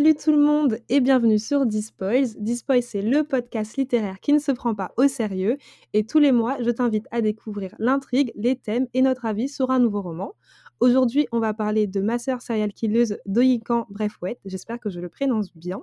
[0.00, 2.28] Salut tout le monde et bienvenue sur Dispoils.
[2.38, 5.58] Dispoils, c'est le podcast littéraire qui ne se prend pas au sérieux.
[5.92, 9.70] Et tous les mois, je t'invite à découvrir l'intrigue, les thèmes et notre avis sur
[9.70, 10.32] un nouveau roman.
[10.80, 14.40] Aujourd'hui, on va parler de Ma sœur serial killeuse Doyikan Brefouette.
[14.46, 15.82] J'espère que je le prononce bien.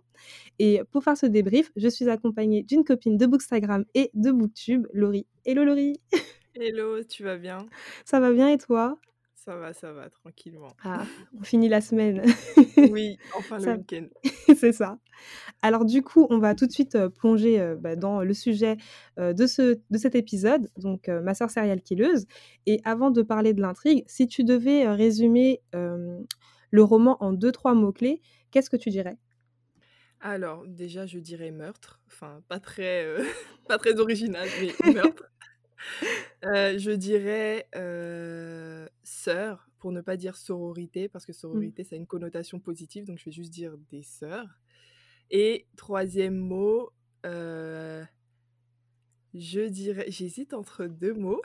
[0.58, 4.88] Et pour faire ce débrief, je suis accompagnée d'une copine de Bookstagram et de Booktube,
[4.94, 5.28] Laurie.
[5.46, 6.02] Hello Laurie
[6.56, 7.68] Hello, tu vas bien?
[8.04, 8.98] Ça va bien et toi?
[9.48, 10.76] Ça va, ça va, tranquillement.
[10.84, 11.06] Ah,
[11.40, 12.22] on finit la semaine.
[12.92, 14.08] Oui, enfin le week-end.
[14.58, 15.00] C'est ça.
[15.62, 18.76] Alors du coup, on va tout de suite euh, plonger euh, bah, dans le sujet
[19.18, 22.26] euh, de, ce, de cet épisode, donc ma sœur serial killeuse.
[22.66, 27.74] Et avant de parler de l'intrigue, si tu devais résumer le roman en deux, trois
[27.74, 29.18] mots-clés, qu'est-ce que tu dirais?
[30.20, 32.02] Alors, déjà, je dirais meurtre.
[32.08, 33.24] Enfin, pas très, euh,
[33.68, 35.24] pas très original, mais meurtre.
[36.46, 41.98] Euh, je dirais euh, sœur, pour ne pas dire sororité, parce que sororité, ça a
[41.98, 44.60] une connotation positive, donc je vais juste dire des sœurs.
[45.30, 46.92] Et troisième mot,
[47.26, 48.04] euh,
[49.34, 51.42] je dirais, j'hésite entre deux mots.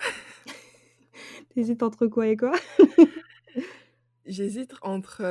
[1.54, 2.52] T'hésites entre quoi et quoi?
[4.26, 5.22] J'hésite entre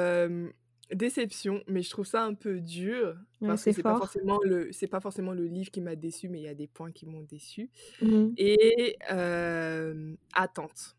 [0.94, 4.72] déception, mais je trouve ça un peu dur Ouais, parce que c'est pas forcément le
[4.72, 7.06] c'est pas forcément le livre qui m'a déçu, mais il y a des points qui
[7.08, 7.70] m'ont déçu.
[8.02, 8.38] Mhm.
[8.38, 10.98] Et euh, attente,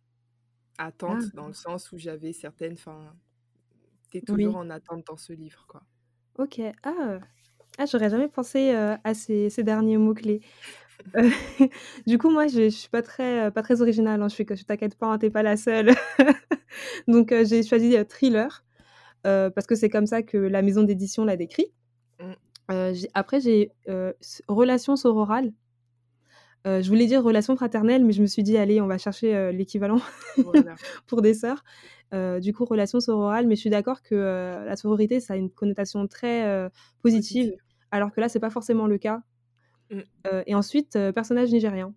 [1.07, 3.17] Ah, attente dans le sens où j'avais certaines, enfin,
[4.11, 4.47] t'es oui.
[4.47, 5.83] toujours en attente dans ce livre, quoi.
[6.39, 6.61] Ok.
[6.83, 7.19] Ah,
[7.79, 10.41] ah j'aurais jamais pensé euh, à ces, ces derniers mots-clés.
[11.17, 11.31] Euh,
[12.07, 14.23] du coup, moi, je, je suis pas très, pas très originale.
[14.23, 14.29] hein.
[14.29, 15.91] Je que je t'inquiète pas, hein, t'es pas la seule.
[17.09, 18.65] Donc, j'ai choisi thriller
[19.27, 21.67] euh, parce que c'est comme ça que la maison d'édition l'a décrit.
[22.21, 22.33] Mm.
[22.71, 24.13] Euh, après, j'ai euh,
[24.49, 25.53] relation sororale.
[26.67, 29.53] Euh, je voulais dire relation fraternelle, mais je me suis dit, allez, on va chercher
[29.53, 30.01] l'équivalent
[30.37, 30.77] Voilà.
[31.07, 31.65] pour des sœurs.
[32.41, 36.07] Du coup, relation sororale, mais je suis d'accord que la sororité, ça a une connotation
[36.07, 36.69] très
[37.01, 37.63] positive, Positive.
[37.91, 39.23] alors que là, c'est pas forcément le cas.
[39.91, 40.01] Mm.
[40.47, 41.95] Et ensuite, personnage nigérien.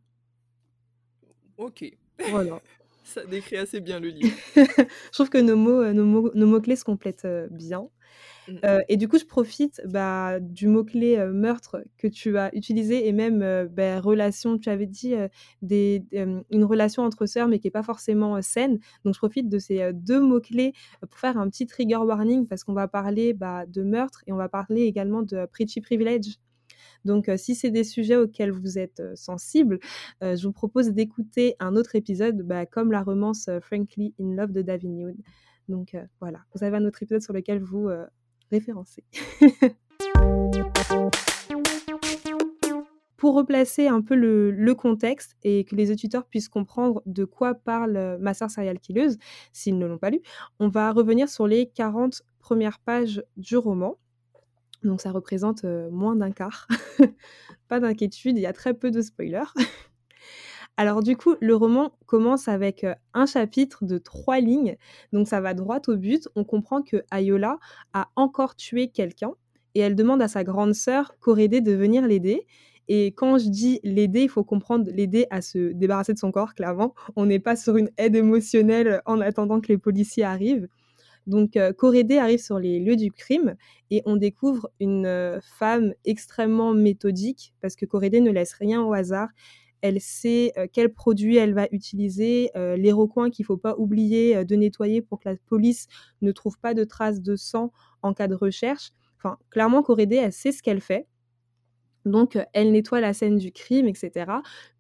[1.58, 1.86] Ok,
[2.32, 2.60] Voilà.
[3.06, 4.36] ça décrit assez bien le livre.
[4.56, 7.88] je trouve que nos mots, euh, nos mots, nos mots-clés se complètent euh, bien.
[8.48, 8.54] Mm.
[8.66, 13.08] Euh, et du coup, je profite bah, du mot-clé euh, meurtre que tu as utilisé
[13.08, 15.16] et même euh, bah, relation, tu avais dit
[15.62, 18.80] des, une relation entre sœurs mais qui n'est pas forcément saine.
[19.04, 22.74] Donc, je profite de ces deux mots-clés pour faire un petit trigger warning parce qu'on
[22.74, 26.38] va parler bah, de meurtre et on va parler également de pretty privilege.
[27.06, 29.80] Donc, euh, si c'est des sujets auxquels vous êtes euh, sensible,
[30.24, 34.52] euh, je vous propose d'écouter un autre épisode, bah, comme la romance Frankly in Love
[34.52, 35.16] de David Yoon.
[35.70, 37.90] Donc voilà, vous avez un autre épisode sur lequel vous
[38.52, 39.04] référencez.
[43.18, 48.20] Pour replacer un peu le, contexte et que les auditeurs puissent comprendre de quoi parle
[48.22, 49.18] Ma sœur serial killeuse,
[49.54, 50.22] s'ils ne l'ont pas lu,
[50.60, 53.98] on va revenir sur les 40 premières pages du roman.
[54.86, 56.68] Donc ça représente euh, moins d'un quart.
[57.68, 59.54] pas d'inquiétude, il y a très peu de spoilers.
[60.78, 64.78] Alors du coup, le roman commence avec euh, un chapitre de trois lignes,
[65.14, 66.28] donc ça va droit au but.
[66.36, 67.58] On comprend que Ayola
[67.94, 69.32] a encore tué quelqu'un
[69.74, 72.46] et elle demande à sa grande sœur Corédé de venir l'aider.
[72.88, 76.54] Et quand je dis l'aider, il faut comprendre l'aider à se débarrasser de son corps,
[76.54, 76.94] clairement.
[77.16, 80.68] On n'est pas sur une aide émotionnelle en attendant que les policiers arrivent.
[81.28, 83.56] Donc, euh, Corédé arrive sur les lieux du crime
[83.90, 88.94] et on découvre une euh, femme extrêmement méthodique parce que Corédé ne laisse rien au
[88.94, 89.30] hasard.
[89.82, 94.56] Elle sait euh, quels produits elle va utiliser, les recoins qu'il faut pas oublier de
[94.56, 95.88] nettoyer pour que la police
[96.22, 97.72] ne trouve pas de traces de sang
[98.02, 98.92] en cas de recherche.
[99.18, 101.08] Enfin, clairement, Corédé, elle sait ce qu'elle fait.
[102.06, 104.26] Donc, euh, elle nettoie la scène du crime, etc.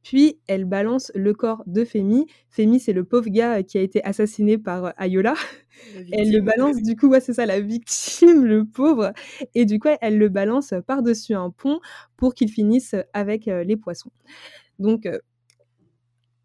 [0.03, 2.27] Puis, elle balance le corps de Femi.
[2.49, 5.33] Femi, c'est le pauvre gars euh, qui a été assassiné par euh, Ayola.
[5.95, 9.11] La Elle le balance, du coup, ouais, c'est ça, la victime, le pauvre.
[9.55, 11.79] Et du coup, elle le balance par-dessus un pont
[12.15, 14.11] pour qu'il finisse avec les poissons.
[14.79, 15.07] Donc,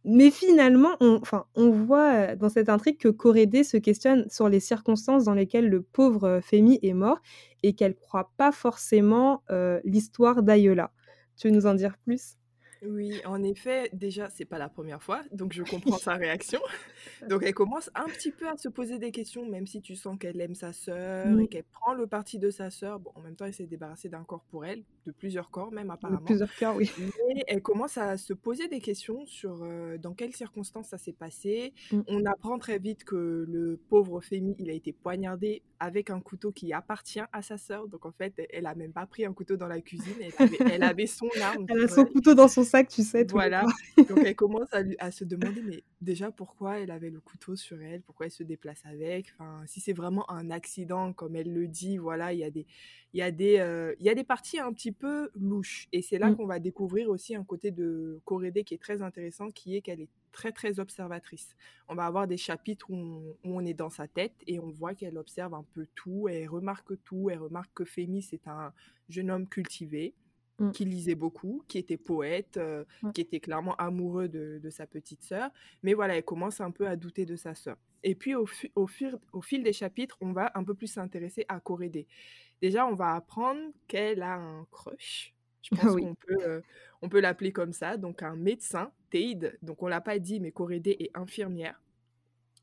[0.05, 1.21] mais finalement, on,
[1.55, 5.83] on voit dans cette intrigue que Corédé se questionne sur les circonstances dans lesquelles le
[5.83, 7.21] pauvre Femi est mort
[7.63, 9.43] et qu'elle croit pas forcément
[9.85, 10.93] l'histoire d'Ayola.
[11.37, 12.40] Tu veux nous en dire plus?
[12.87, 16.61] Oui, en effet, déjà, c'est pas la première fois, donc je comprends sa réaction.
[17.29, 20.19] Donc elle commence un petit peu à se poser des questions, même si tu sens
[20.19, 21.41] qu'elle aime sa sœur Mm.
[21.41, 22.99] et qu'elle prend le parti de sa sœur.
[23.01, 25.89] Bon, en même temps, elle s'est débarrassée d'un corps pour elle, de plusieurs corps même
[25.89, 26.21] De apparemment.
[26.25, 26.91] plusieurs cœurs, oui.
[27.29, 31.13] Mais elle commence à se poser des questions sur euh, dans quelles circonstances ça s'est
[31.13, 31.73] passé.
[31.93, 32.01] Mm.
[32.09, 36.53] On apprend très vite que le pauvre Femi, il a été poignardé avec un couteau
[36.53, 37.89] qui appartient à sa sœur.
[37.89, 40.59] Donc en fait, elle a même pas pris un couteau dans la cuisine, elle avait,
[40.75, 41.65] elle avait son arme.
[41.69, 42.13] Elle a son elle.
[42.13, 43.71] couteau dans son sac, tu sais, tous Voilà,
[44.09, 47.55] donc elle commence à lui à se demander, mais déjà pourquoi elle avait le couteau
[47.55, 48.01] sur elle?
[48.03, 49.33] Pourquoi elle se déplace avec?
[49.35, 52.67] Enfin, si c'est vraiment un accident comme elle le dit, voilà, il y a des
[53.13, 56.01] il y a des, heu, il y a des parties un petit peu louches et
[56.01, 56.37] c'est là Mmh.
[56.37, 60.01] qu'on va découvrir aussi un côté de Corédé qui est très intéressant, qui est qu'elle
[60.01, 61.57] est très, très observatrice.
[61.89, 64.71] On va avoir des chapitres où on où on est dans sa tête et on
[64.71, 68.73] voit qu'elle observe un peu tout, elle remarque tout, elle remarque que Fémi, c'est un
[69.09, 70.15] jeune homme cultivé,
[70.61, 70.73] Mmh.
[70.73, 72.59] qui lisait beaucoup, qui était poète,
[73.03, 73.13] Ouais.
[73.15, 75.51] qui était clairement amoureux de de sa petite sœur.
[75.83, 77.77] Mais voilà, elle commence un peu à douter de sa sœur.
[78.03, 78.47] Et puis au
[78.87, 82.07] fil des chapitres, on va un peu plus s'intéresser à Corédé.
[82.63, 85.35] Déjà, on va apprendre qu'elle a un crush.
[85.63, 86.03] Je Ah pense oui.
[86.03, 86.63] qu'on peut,
[87.03, 89.59] on peut l'appeler comme ça, donc un médecin, Teid.
[89.63, 91.81] Donc on l'a pas dit, mais Corédé est infirmière.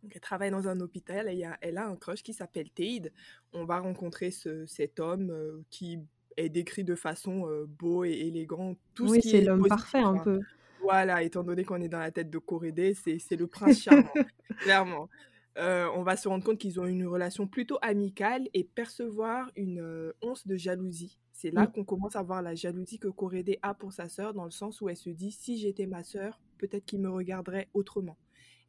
[0.03, 3.11] Donc elle travaille dans un hôpital et elle a un crush qui s'appelle Teid.
[3.53, 5.99] On va rencontrer ce cet homme, qui
[6.37, 9.99] est décrit de façon, beau et élégant, tout ce Oui, qui c'est est l'homme parfait
[9.99, 10.23] un hein.
[10.23, 10.39] peu.
[10.79, 14.19] Voilà, étant donné qu'on est dans la tête de Corédé, c'est le prince charmant,
[14.59, 15.09] clairement.
[15.57, 20.45] On va se rendre compte qu'ils ont une relation plutôt amicale et percevoir une, once
[20.47, 21.19] de jalousie.
[21.31, 21.71] C'est là Mmh.
[21.73, 24.81] qu'on commence à voir la jalousie que Corédé a pour sa sœur, dans le sens
[24.81, 28.17] où elle se dit: «Si j'étais ma sœur, peut-être qu'il me regarderait autrement».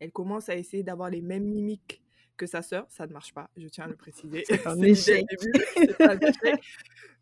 [0.00, 2.02] Elle commence à essayer d'avoir les mêmes mimiques
[2.38, 4.46] que sa sœur, ça ne marche pas, je tiens à le préciser.
[4.46, 5.26] C'est un C'est dit dès échec.
[5.30, 6.60] le début, c'est un échec.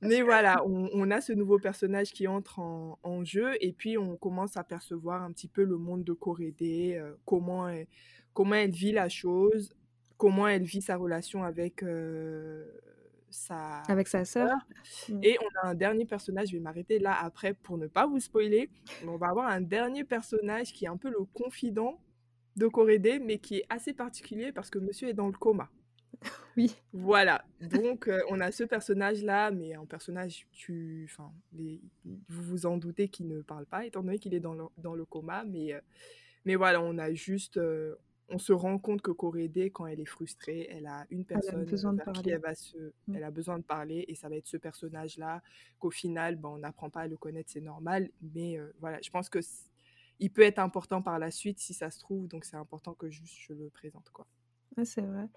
[0.02, 3.98] Mais voilà, on on a ce nouveau personnage qui entre en en jeu et puis
[3.98, 7.88] on commence à percevoir un petit peu le monde de Corédé, heu, comment elle
[8.34, 9.74] comment elle vit la chose,
[10.18, 12.66] comment elle vit sa relation avec, heu,
[13.30, 14.56] sa Avec sa sœur?
[15.08, 15.20] Mmh.
[15.22, 18.20] et on a un dernier personnage, je vais m'arrêter là après pour ne pas vous
[18.20, 18.70] spoiler,
[19.02, 22.00] mais on va avoir un dernier personnage qui est un peu le confident
[22.56, 25.70] de Corédé, mais qui est assez particulier parce que monsieur est dans le coma.
[26.56, 26.76] Oui.
[26.93, 32.67] Voilà, donc heu, on a ce personnage-là, mais un personnage tu enfin, les vous vous
[32.67, 35.44] en doutez qui ne parle pas étant donné qu'il est dans le dans le coma,
[35.44, 35.81] mais heu,
[36.47, 37.99] mais voilà, on a juste, heu,
[38.29, 41.56] on se rend compte que Corédé, quand elle est frustrée, elle a une Elle a
[41.56, 42.32] personne, besoin heu, de vers qui parler.
[42.32, 43.17] elle va se Mmh.
[43.17, 45.43] elle a besoin de parler et ça va être ce personnage-là
[45.79, 49.29] qu'au final, ben, on n'apprend pas à le connaître, c'est normal, mais voilà, je pense
[49.31, 49.41] que
[50.18, 53.08] il peut être important par la suite si ça se trouve, donc c'est important que
[53.10, 54.26] juste je le présente, quoi.
[54.84, 55.28] C'est vrai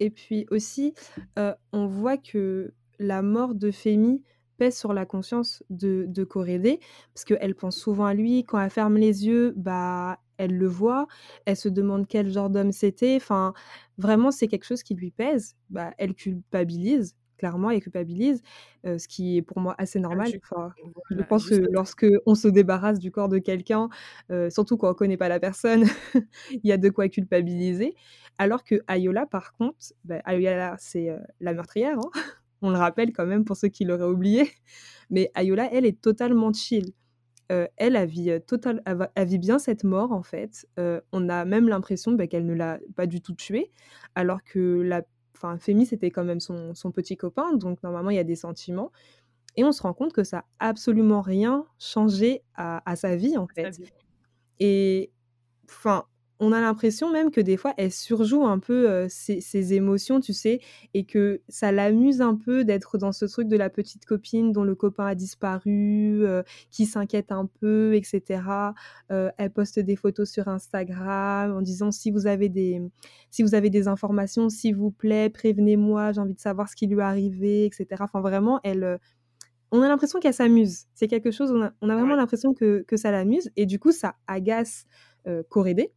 [0.00, 0.94] et puis aussi,
[1.72, 4.22] on voit que la mort de Fémi
[4.56, 6.80] pèse sur la conscience de de Corédé,
[7.14, 8.44] parce qu'elle pense souvent à lui.
[8.44, 11.06] Quand elle ferme les yeux, bah, elle le voit.
[11.44, 13.16] Elle se demande quel genre d'homme c'était.
[13.16, 13.54] Enfin,
[13.98, 15.56] vraiment, c'est quelque chose qui lui pèse.
[15.70, 18.42] Bah, elle culpabilise, clairement, elle culpabilise,
[18.84, 20.30] ce qui est pour moi assez Ah normal.
[20.42, 20.72] Enfin,
[21.10, 23.88] je pense que juste lorsqu'on se débarrasse du corps de quelqu'un,
[24.50, 25.84] surtout quand on connaît pas la personne,
[26.50, 27.94] il y a de quoi culpabiliser.
[28.38, 32.10] Alors que Ayola, par contre, bah, Ayola, c'est, la meurtrière, hein.
[32.62, 34.50] On le rappelle quand même pour ceux qui l'auraient oublié.
[35.10, 36.92] Mais Ayola, elle, est totalement chill.
[37.48, 38.82] Elle, elle vit, total
[39.14, 40.66] elle vit bien cette mort, en fait.
[41.12, 43.70] On a même l'impression, bah, qu'elle ne l'a pas du tout tué,
[44.14, 45.02] alors que la
[45.38, 48.36] enfin, Fémi, c'était quand même son son petit copain, donc normalement, il y a des
[48.36, 48.92] sentiments
[49.56, 53.36] et on se rend compte que ça a absolument rien changé à à sa vie,
[53.38, 53.92] en fait vie.
[54.60, 55.12] et
[55.68, 56.06] enfin,
[56.40, 60.20] on a l'impression même que des fois, elle surjoue un peu, heu, ses ses émotions,
[60.20, 60.60] tu sais?
[60.94, 64.64] Et que ça l'amuse un peu d'être dans ce truc de la petite copine dont
[64.64, 68.74] le copain a disparu, heu, qui s'inquiète un peu et cetera.
[69.10, 72.80] Heu, elle poste des photos sur Instagram en disant: «Si vous avez des
[73.30, 76.86] si vous avez des informations, s'il vous plaît, prévenez-moi, j'ai envie de savoir ce qui
[76.86, 78.04] lui est arrivé» et cetera.
[78.04, 78.98] Enfin vraiment, elle,
[79.72, 80.86] on a l'impression qu'elle s'amuse.
[80.94, 82.18] C'est quelque chose, on a on a vraiment Ouais.
[82.18, 84.86] l'impression que que ça l'amuse et du coup, ça agace,
[85.50, 85.92] Corédé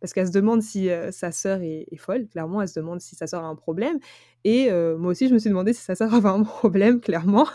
[0.00, 2.26] parce qu'elle se demande si, sa sœur est est folle.
[2.28, 3.98] Clairement, elle se demande si sa sœur a un problème
[4.44, 7.46] et moi aussi, je me suis demandé si sa sœur avait un problème, clairement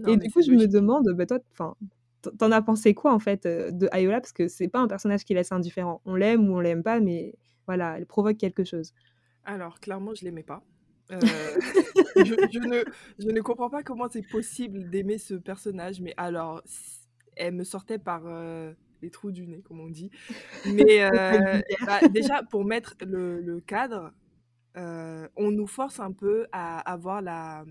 [0.00, 1.76] Non, et du coup, je me demande, bah, toi, enfin,
[2.22, 4.20] tu en tu en as pensé quoi, en fait, de Ayola?
[4.20, 6.00] Parce que c'est pas un personnage qui laisse indifférent.
[6.04, 7.34] On l'aime ou on l'aime pas, mais
[7.66, 8.92] voilà, elle provoque quelque chose.
[9.44, 10.62] Alors clairement, je l'aimais pas.
[11.10, 11.16] Je
[12.16, 12.84] je ne
[13.18, 16.62] je ne comprends pas comment c'est possible d'aimer ce personnage, mais alors
[17.36, 18.22] elle me sortait par,
[19.02, 20.10] les trous du nez, comme on dit.
[20.64, 21.62] Mais vulgaire.
[21.86, 24.12] bah, déjà pour mettre le le cadre,
[24.76, 27.64] heu, on nous force un peu à avoir la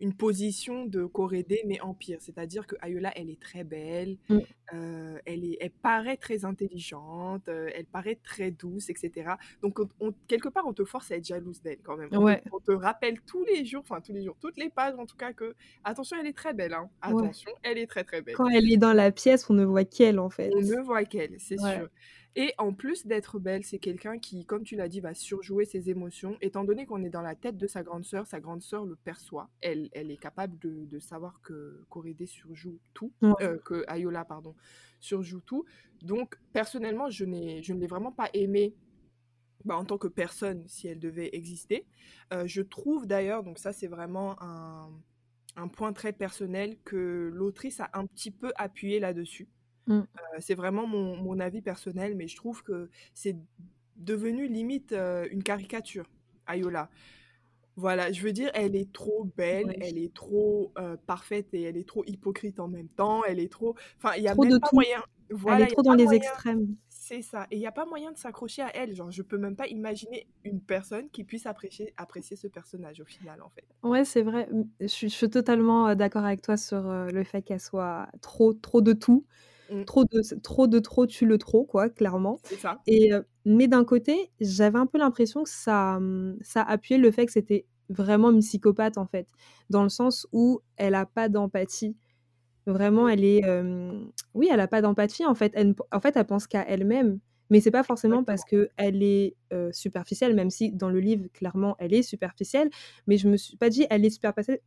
[0.00, 2.18] une position de Corédé, mais en pire.
[2.20, 4.44] C'est-à-dire qu'Ayola, elle est très belle, Mmh.
[4.74, 9.38] heu, elle est elle paraît très intelligente, heu, elle paraît très douce et cetera.
[9.62, 12.10] Donc on on quelque part, on te force à être jalouse d'elle quand même.
[12.14, 14.70] On te Ouais, on te rappelle tous les jours, enfin tous les jours, toutes les
[14.70, 16.90] pages en tout cas que: «Attention, elle est très belle, hein.
[17.06, 17.34] ouais.
[17.34, 18.38] Attention, elle est très, très belle».
[18.38, 20.56] Quand elle est dans la pièce, on ne voit qu'elle, en fait.
[20.56, 21.58] On ne voit qu'elle, c'est Ouais.
[21.58, 21.88] sûr.
[22.36, 25.88] Et en plus d'être belle, c'est quelqu'un qui, comme tu l'as dit, va surjouer ses
[25.88, 26.36] émotions.
[26.40, 28.96] Étant donné qu'on est dans la tête de sa grande sœur, sa grande sœur le
[28.96, 29.50] perçoit.
[29.60, 34.56] Elle, elle est capable de, de savoir que Corédé surjoue tout, euh, que Ayola, pardon,
[34.98, 35.64] surjoue tout.
[36.02, 38.74] Donc, personnellement, je, n'ai, je ne l'ai vraiment pas aimée
[39.64, 41.86] bah, en tant que personne si elle devait exister.
[42.32, 44.90] Euh, je trouve d'ailleurs, donc ça c'est vraiment un,
[45.56, 49.48] un, point très personnel, que l'autrice a un petit peu appuyé là-dessus.
[49.86, 50.00] Mmh.
[50.38, 53.36] c'est vraiment mon, mon, avis personnel, mais je trouve que c'est
[53.96, 54.94] devenu limite
[55.30, 56.08] une caricature,
[56.46, 56.88] Ayola.
[57.76, 60.72] Voilà, je veux dire, elle est trop belle, elle est trop
[61.06, 63.24] parfaite et elle est trop hypocrite en même temps.
[63.24, 63.74] Elle est trop.
[63.98, 65.02] Enfin, il y a même pas moyen.
[65.30, 66.76] Voilà, elle est trop dans les extrêmes.
[66.88, 67.46] C'est ça.
[67.50, 68.94] Et il n'y a pas moyen de s'accrocher à elle.
[68.94, 73.04] Genre, je peux même pas imaginer une personne qui puisse apprécier, apprécier ce personnage au
[73.04, 73.66] final, en fait.
[73.82, 74.48] Ouais, c'est vrai.
[74.80, 78.80] Je suis, je suis totalement d'accord avec toi sur le fait qu'elle soit trop, trop
[78.80, 79.26] de tout.
[79.74, 79.84] Mmh.
[79.84, 82.80] Trop de trop de trop tue le trop quoi, clairement C'est ça.
[82.86, 83.10] et
[83.44, 87.32] mais d'un côté, j'avais un peu l'impression que ça, mmh, ça appuyait le fait que
[87.32, 89.26] c'était vraiment une psychopathe, en fait.
[89.70, 91.96] Dans le sens où elle a pas d'empathie.
[92.66, 93.42] Vraiment, elle est,
[94.34, 95.52] oui, elle a pas d'empathie, en fait.
[95.54, 99.36] Elle en fait, elle pense qu'à elle-même, mais c'est pas forcément parce que qu'elle est,
[99.72, 102.70] superficielle, même si dans le livre, clairement, elle est superficielle,
[103.06, 104.20] mais je me suis pas dit: «Elle est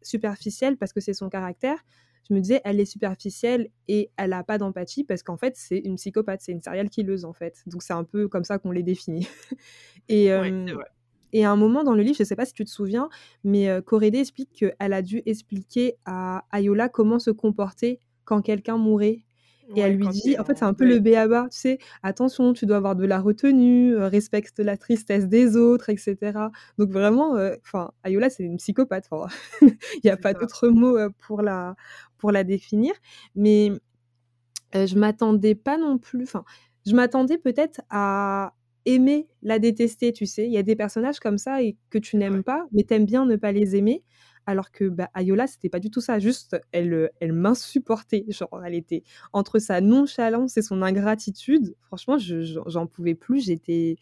[0.03, 1.79] superficielle parce que c'est son caractère»
[2.27, 5.79] je me disais, elle est superficielle et elle n'a pas d'empathie parce qu'en fait, c'est
[5.79, 7.63] une psychopathe, c'est une serial killeuse en fait.
[7.67, 9.27] Donc c'est un peu comme ça qu'on les définit.
[10.09, 10.31] et,
[11.33, 13.09] et à un moment dans le livre, je ne sais pas si tu te souviens,
[13.43, 13.81] mais euh,
[14.13, 19.23] explique qu'elle a dû expliquer à Ayola comment se comporter quand quelqu'un mourait
[19.75, 22.65] et elle lui dit, en fait, c'est un peu le béaba, tu sais, attention, tu
[22.65, 26.17] dois avoir de la retenue, euh, respecte la tristesse des autres, etc.
[26.77, 29.09] Donc vraiment, euh, enfin, Ayola, c'est une psychopathe.
[29.61, 31.75] Il n'y a pas d'autre mot euh, pour la,
[32.17, 32.93] pour la définir.
[33.35, 33.71] Mais
[34.73, 36.43] je m'attendais pas non plus, enfin,
[36.85, 38.53] je m'attendais peut-être à
[38.85, 40.45] aimer la détester, tu sais.
[40.45, 43.25] Il y a des personnages comme ça et que tu n'aimes pas, mais t'aimes bien
[43.25, 44.03] ne pas les aimer
[44.47, 46.17] alors que bah, Ayola, c'était pas du tout ça.
[46.19, 48.25] Juste, elle, euh, elle m'insupportait.
[48.29, 51.75] Genre, elle était entre sa nonchalance et son ingratitude.
[51.81, 53.45] Franchement, j'en pouvais plus.
[53.45, 53.97] J'étais,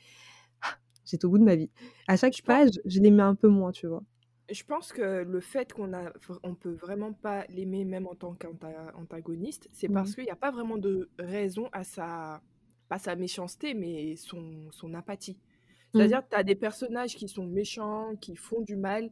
[1.06, 1.70] j'étais au bout de ma vie.
[2.08, 4.04] À chaque page, je l'aimais un peu moins, tu vois.
[4.52, 8.36] Je pense que le fait qu'on a, on peut vraiment pas l'aimer même en tant
[8.36, 12.44] qu'antagoniste, c'est parce qu'il n'y a pas vraiment de raison à sa,
[12.88, 15.34] pas sa méchanceté, mais son, son apathie.
[15.34, 15.98] Mmh.
[15.98, 19.10] C'est-à-dire, que tu as des personnages qui sont méchants, qui font du mal,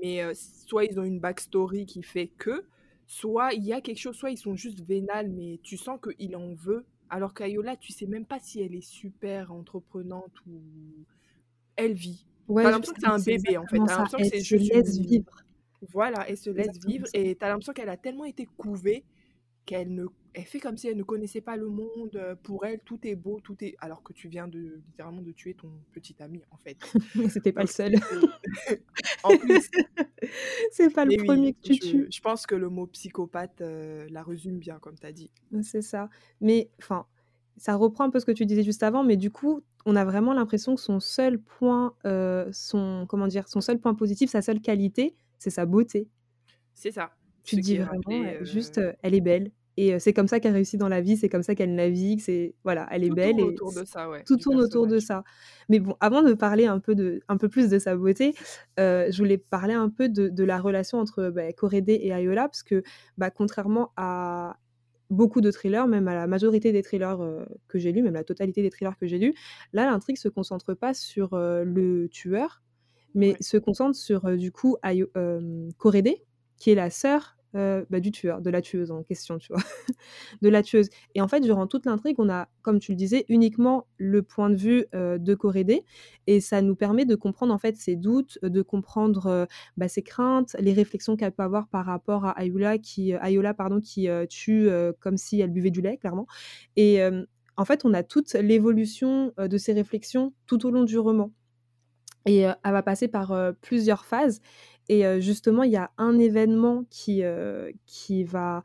[0.00, 2.64] mais soit ils ont une backstory qui fait que,
[3.06, 6.36] soit il y a quelque chose, soit ils sont juste vénales, mais tu sens qu'il
[6.36, 6.84] en veut.
[7.10, 10.62] Alors qu'Ayola, tu sais même pas si elle est super entreprenante ou
[11.76, 12.26] elle vit.
[12.48, 13.78] Ouais, t'as l'impression que c'est un bébé en fait.
[13.78, 14.72] T'as l'impression que c'est juste.
[14.72, 15.44] laisse vivre.
[15.90, 19.04] Voilà, elle se laisse vivre et t'as l'impression qu'elle a tellement été couvée
[19.66, 22.36] qu'elle ne elle fait comme si elle ne connaissait pas le monde.
[22.42, 23.74] Pour elle, tout est beau, tout est.
[23.80, 26.78] Alors que tu viens de littéralement de tuer ton petit ami, en fait.
[27.28, 27.94] C'était pas le seul.
[29.24, 29.68] en plus.
[30.70, 32.08] C'est pas le premier que tu tues.
[32.10, 35.30] Je pense que le mot psychopathe la résume bien, comme tu as dit.
[35.62, 36.08] C'est ça.
[36.40, 37.06] Mais enfin,
[37.56, 40.04] ça reprend un peu ce que tu disais juste avant, mais du coup, on a
[40.04, 41.94] vraiment l'impression que son seul point,
[42.52, 46.08] son comment dire, son seul point positif, sa seule qualité, c'est sa beauté.
[46.74, 47.12] C'est ça.
[47.44, 50.88] Tu te dis vraiment, juste, elle est belle, et c'est comme ça qu'elle réussit dans
[50.88, 53.52] la vie, c'est comme ça qu'elle navigue, c'est voilà, elle est tout belle tourne et
[53.54, 55.24] autour de ça, ouais, tout tourne autour de ça.
[55.68, 58.34] Mais bon, avant de parler un peu de, un peu plus de sa beauté,
[58.78, 62.62] euh, je voulais parler un peu de, de la relation entre bah, et Ayola, parce
[62.62, 62.82] que
[63.16, 64.56] bah, contrairement à
[65.08, 67.16] beaucoup de thrillers, même à la majorité des thrillers
[67.68, 69.34] que j'ai lus, même la totalité des thrillers que j'ai lus,
[69.72, 72.62] là l'intrigue se concentre pas sur le tueur,
[73.14, 75.08] mais se concentre sur du coup Ayo,
[76.56, 79.62] qui est la sœur euh, bah, du tueur, de la tueuse en question, tu vois,
[80.42, 80.88] de la tueuse.
[81.14, 84.48] Et en fait, durant toute l'intrigue, on a, comme tu le disais, uniquement le point
[84.48, 85.84] de vue euh, de Corédé,
[86.26, 89.44] et ça nous permet de comprendre en fait ses doutes, de comprendre euh,
[89.76, 93.80] bah, ses craintes, les réflexions qu'elle peut avoir par rapport à Ayola qui, Ayola, pardon,
[93.80, 94.68] qui tue
[95.00, 96.26] comme si elle buvait du lait, clairement.
[96.76, 97.00] Et
[97.56, 101.32] en fait, on a toute l'évolution de ces réflexions tout au long du roman.
[102.24, 104.40] Et elle va passer par plusieurs phases.
[104.88, 107.22] Et justement, il y a un événement qui,
[107.86, 108.62] qui va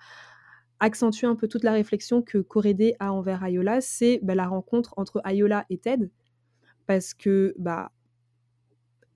[0.80, 4.94] accentuer un peu toute la réflexion que Corédé a envers Ayola, c'est bah, la rencontre
[4.98, 6.10] entre Ayola et Ted.
[6.86, 7.92] Parce que bah,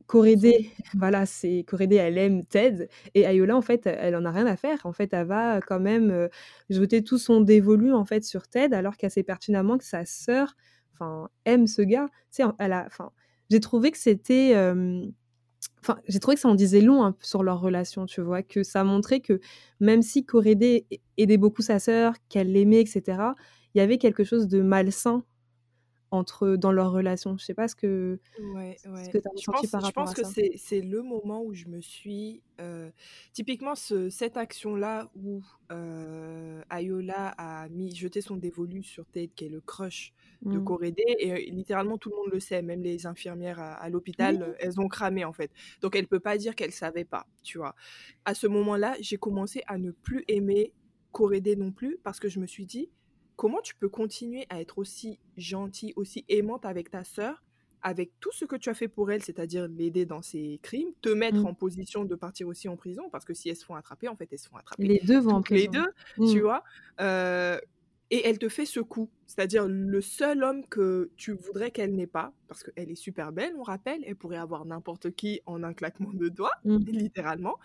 [0.08, 4.46] Corédé, voilà, c'est Corédé, elle aime Ted, et Ayola, en fait, elle en a rien
[4.46, 4.86] à faire.
[4.86, 6.29] En fait, elle va quand même
[6.70, 10.55] jeter tout son dévolu en fait sur Ted, alors qu'elle sait pertinemment que sa sœur,
[10.93, 12.08] enfin, aime ce gars.
[12.31, 13.12] Tu sais, elle a, enfin,
[13.50, 14.53] j'ai trouvé que c'était
[15.84, 18.84] Enfin, j'ai trouvé que ça en disait long sur leur relation, tu vois, que ça
[18.84, 19.39] montrait que
[19.80, 20.86] même si Corédé
[21.18, 23.36] aidait beaucoup sa sœur, qu'elle l'aimait, etc.,
[23.74, 25.24] il y avait quelque chose de malsain
[26.12, 27.38] entre dans leur relation.
[27.38, 29.91] Je sais pas ce que Ouais, ce que tu as Je ressenti pense par je
[29.91, 32.94] rapport pense à que c'est c'est le moment où je me suis, heu
[33.34, 39.46] typiquement ce cette action-là où, heu, Ayola a mis jeté son dévolu sur Tate, qui
[39.46, 40.13] est le crush
[40.53, 40.60] de Mmh.
[40.60, 44.56] Korede et heu, littéralement tout le monde le sait, même les infirmières à à l'hôpital,
[44.60, 45.51] elles ont cramé, en fait.
[45.82, 47.75] Donc elle peut pas dire qu'elle savait pas, tu vois?
[48.25, 50.74] À ce moment-là, j'ai commencé à ne plus aimer
[51.12, 52.91] Korede non plus parce que je me suis dit:
[53.38, 57.44] «Comment tu peux continuer à être aussi gentille, aussi aimante avec ta sœur,
[57.82, 61.10] avec tout ce que tu as fait pour elle, c'est-à-dire l'aider dans ses crimes, te
[61.10, 61.48] mettre Mmh.
[61.48, 64.16] en position de partir aussi en prison?» parce que si elles se font attraper, en
[64.16, 65.70] fait, elles se font attraper Les 2 vont en toutes les prison.
[65.70, 65.88] 2,
[66.24, 66.42] tu Mmh.
[66.42, 66.64] vois?
[67.00, 67.60] Heu
[68.12, 72.08] et elle te fait ce coup, c'est-à-dire le seul homme que tu voudrais qu'elle n'ait
[72.08, 75.74] pas, parce qu'elle est super belle, on rappelle, elle pourrait avoir n'importe qui en un
[75.74, 76.86] claquement de doigts, Mmh.
[76.86, 77.58] littéralement.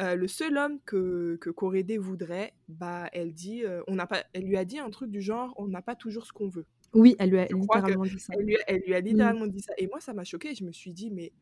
[0.00, 4.24] Heu, le seul homme que que Korede voudrait, bah, elle dit, heu, on n'a pas
[4.34, 6.66] elle lui a dit un truc du genre: «On n'a pas toujours ce qu'on veut».
[6.94, 8.34] Oui, elle lui a Je littéralement dit ça.
[8.40, 9.32] lui elle lui a Mmh.
[9.32, 10.54] littéralement dit ça et moi ça m'a choquée.
[10.54, 11.32] Je me suis dit: «Mais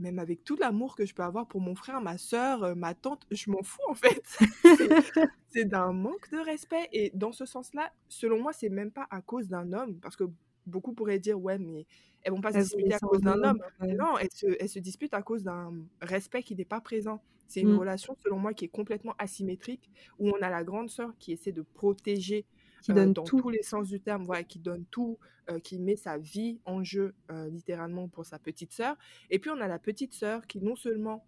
[0.00, 2.94] même avec tout l'amour que je peux avoir pour mon frère, ma sœur, heu, ma
[2.94, 4.22] tante, je m'en fous, en fait».
[5.48, 9.20] C'est d'un manque de respect et dans ce sens-là, selon moi, c'est même pas à
[9.20, 10.24] cause d'un homme parce que
[10.66, 11.86] beaucoup pourraient dire: «Ouais, mais
[12.22, 13.62] elles vont pas se disputer à cause un d'un homme, homme».
[13.80, 13.98] ouais.
[13.98, 17.24] Non, elles se elles se disputent à cause d'un respect qui n'est pas présent.
[17.48, 17.80] C'est une Mmh.
[17.80, 21.50] relation, selon moi, qui est complètement asymétrique, où on a la grande sœur qui essaie
[21.52, 22.46] de protéger,
[22.82, 23.30] Qui heu, donne dans tout.
[23.30, 25.18] tous les sens du terme, voilà, qui donne tout,
[25.50, 28.96] heu, qui met sa vie en jeu, heu, littéralement pour sa petite sœur
[29.30, 31.26] et puis on a la petite sœur qui non seulement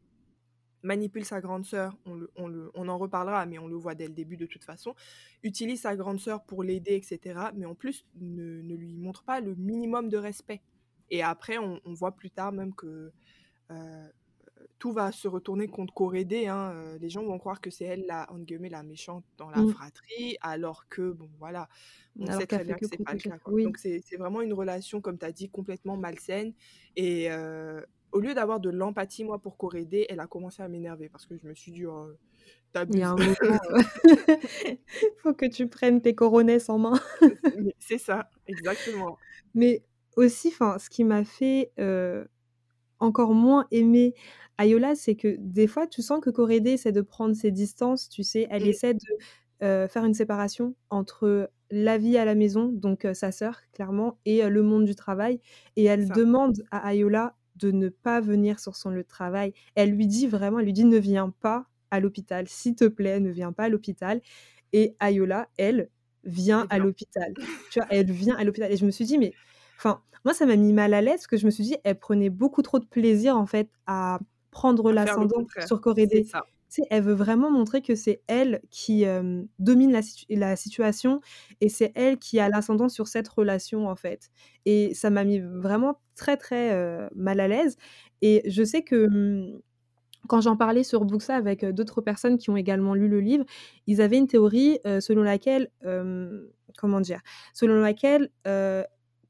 [0.85, 3.95] manipule sa grande sœur, on le on le on en reparlera, mais on le voit
[3.95, 4.95] dès le début de toute façon,
[5.43, 9.25] utilise sa grande sœur pour l'aider et cetera, mais en plus ne ne lui montre
[9.25, 10.63] pas le minimum de respect
[11.11, 13.13] et après on on voit plus tard même que,
[14.83, 18.05] tout va se retourner contre Korede, hein, heu, les gens vont croire que c'est elle
[18.09, 19.73] la entre guillemets «la méchante» dans la Mmh.
[19.73, 21.69] fratrie, alors que bon, voilà,
[22.19, 23.55] on Alors sait très bien que c'est pas le cas, quoi.
[23.55, 23.65] Oui.
[23.65, 26.53] Donc c'est vraiment une relation, comme tu as dit, complètement malsaine
[26.97, 31.09] et heu, au lieu d'avoir de l'empathie, moi, pour Korede, elle a commencé à m'énerver
[31.09, 32.11] parce que je me suis dit: «Oh,
[32.89, 33.13] Il y a abuses».
[33.13, 33.77] un moment, heu,
[35.23, 37.01] faut que tu prennes tes coronesses en main.
[37.79, 39.21] C'est ça, exactement.
[39.55, 39.85] Mais
[40.17, 42.29] aussi, enfin, ce qui m'a fait, heu,
[43.03, 44.15] encore moins aimer
[44.59, 48.23] Ayola, c'est que des fois, tu sens que Korede essaie de prendre ses distances, tu
[48.23, 48.47] sais?
[48.51, 48.69] Elle Mmh.
[48.69, 49.01] essaie de,
[49.89, 54.63] faire une séparation entre la vie à la maison, donc sa sœur, clairement et le
[54.63, 55.41] monde du travail
[55.77, 59.53] et elle demande à Ayola de ne pas venir sur son lieu de travail.
[59.77, 63.21] Elle lui dit vraiment, elle lui dit: «Ne viens pas à l'hôpital, s'il te plaît,
[63.21, 64.21] ne viens pas à l'hôpital»
[64.73, 65.91] et Ayola, elle,
[66.25, 67.35] vient à l'hôpital.
[67.71, 67.87] Tu vois?
[67.91, 69.33] Elle vient à l'hôpital et je me suis dit: «Mais»
[69.79, 71.99] enfin, moi, ça m'a mis mal à l'aise parce que je me suis dit: «Elle
[71.99, 76.11] prenait beaucoup trop de plaisir, en fait, à prendre À l'ascendant sur Korede».
[76.13, 76.25] c'est
[76.71, 76.89] Tu sais?
[76.91, 79.05] Elle veut vraiment montrer que c'est elle qui,
[79.59, 81.21] domine la situ la situation
[81.61, 84.31] et c'est elle qui a l'ascendant sur cette relation, en fait
[84.67, 87.77] et ça m'a mis vraiment très, très, mal à l'aise
[88.23, 89.09] et je sais que,
[90.29, 93.45] quand j'en parlais sur Booksa avec, d'autres personnes qui ont également lu le livre,
[93.89, 95.71] ils avaient une théorie, selon laquelle,
[96.79, 97.21] comment dire?
[97.55, 98.31] Selon laquelle,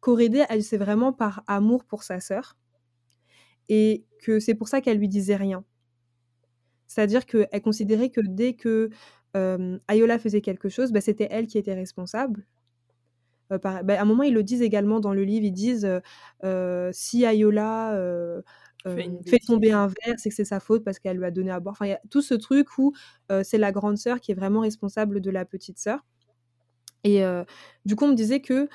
[0.02, 2.56] heu, Korede agissait vraiment par amour pour sa sœur
[3.68, 5.64] et que c'est pour ça qu'elle lui disait rien.
[6.90, 8.90] C'est-à-dire qu'elle considérait que dès que,
[9.34, 12.46] hem, Ayola faisait quelque chose, bah, c'était elle qui était responsable.
[13.62, 15.84] Par bah, à un moment, ils le disent également dans le livre, ils disent,
[16.44, 17.94] heu: «Si Ayola,
[18.86, 21.50] Fait fait tomber un verre, c'est que c'est sa faute parce qu'elle lui a donné
[21.50, 21.72] à boire».
[21.74, 22.92] Enfin, il y a tout ce truc où,
[23.42, 26.04] c'est la grande sœur qui est vraiment responsable de la petite sœur
[27.04, 27.22] et
[27.84, 28.68] du coup, on me disait que,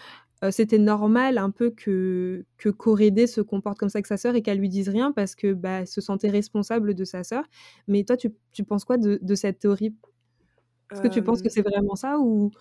[0.52, 4.41] c'était normal un peu que que Korede se comporte comme ça avec sa sœur et
[4.41, 7.43] qu'elle lui dise rien parce que, bah, elle se sentait responsable de sa sœur.
[7.88, 9.95] Mais toi, tu tu penses quoi de de cette théorie?
[10.91, 12.52] Est-ce que tu penses que c'est vraiment ça ou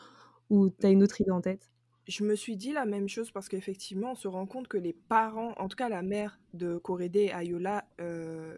[0.50, 1.70] ou tu as une autre idée en tête?
[2.08, 4.92] Je me suis dit la même chose parce qu'effectivement, on se rend compte que les
[4.92, 7.84] parents, en tout cas la mère de Korede et Ayola,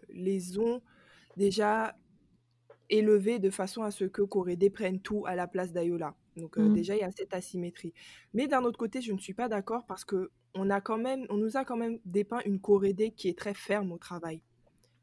[0.09, 0.81] les ont
[1.37, 1.95] déjà
[2.89, 6.15] élevés de façon à ce que Korede prenne tout à la place d'Ayola.
[6.37, 6.69] Donc heu, Mmh.
[6.69, 7.93] déjà, il y a cette asymétrie.
[8.33, 11.37] Mais d'un autre côté, je ne suis pas d'accord parce qu'on a quand même on
[11.37, 14.41] nous a quand même dépeint une Korede qui est très ferme au travail,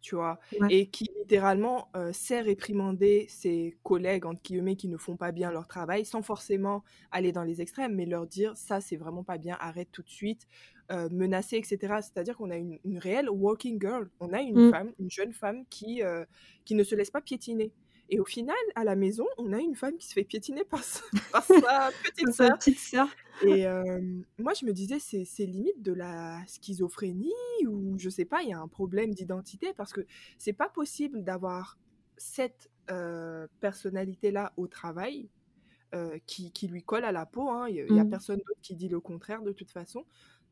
[0.01, 0.39] tu vois?
[0.61, 0.71] Ouais.
[0.71, 5.51] Et qui littéralement, heu, sait réprimander ses collègues, entre guillemets, qui ne font pas bien
[5.51, 9.39] leur travail, sans forcément aller dans les extrêmes, mais leur dire: «Ça, c'est vraiment pas
[9.39, 10.47] bien, arrête tout de suite»,
[10.93, 12.03] heu, menacer et cetera.
[12.03, 14.11] C'est-à-dire qu'on a une une réelle working girl.
[14.21, 14.73] On a une Mmh.
[14.73, 16.27] femme, une jeune femme qui, heu,
[16.65, 17.73] qui ne se laisse pas piétiner
[18.09, 20.85] et au final, à la maison, on a une femme qui se fait piétiner par
[20.85, 21.01] sa
[21.33, 23.09] par sa petite sœur petite sœur.
[23.41, 27.33] et hem, moi, je me disais: «C'est limite de la schizophrénie
[27.69, 30.07] ou je sais pas, il y a un problème d'identité» parce que
[30.39, 31.79] c'est pas possible d'avoir
[32.17, 35.31] cette, heu, personnalité-là au travail,
[36.27, 37.69] qui qui lui colle à la peau, hein.
[37.69, 38.07] Il y a il y a Mmh.
[38.07, 40.05] personne d'autre qui dit le contraire de toute façon.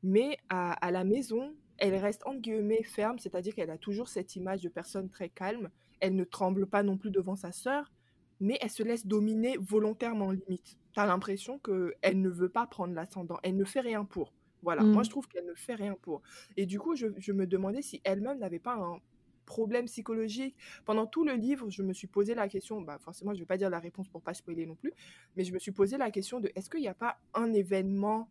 [0.04, 4.36] Mais à, à la maison, elle reste entre guillemets ferme, c'est-à-dire qu'elle a toujours cette
[4.36, 5.70] image de personne très calme.
[6.00, 7.92] Elle ne tremble pas non plus devant sa sœur,
[8.40, 10.78] mais elle se laisse dominer volontairement limite.
[10.92, 14.34] Tu as l'impression qu'elle ne veut pas prendre l'ascendant, elle ne fait rien pour.
[14.62, 15.04] Voilà, moi Mmh.
[15.04, 16.22] je trouve qu'elle ne fait rien pour.
[16.56, 19.00] Et du coup, je, je me demandais si elle-même n'avait pas un
[19.46, 20.56] problème psychologique.
[20.86, 23.46] Pendant tout le livre, je me suis posé la question, bah forcément je ne vais
[23.46, 24.92] pas dire la réponse pour pas spoiler non plus,
[25.36, 28.28] mais je me suis posé la question de est-ce qu'il n'y a pas un événement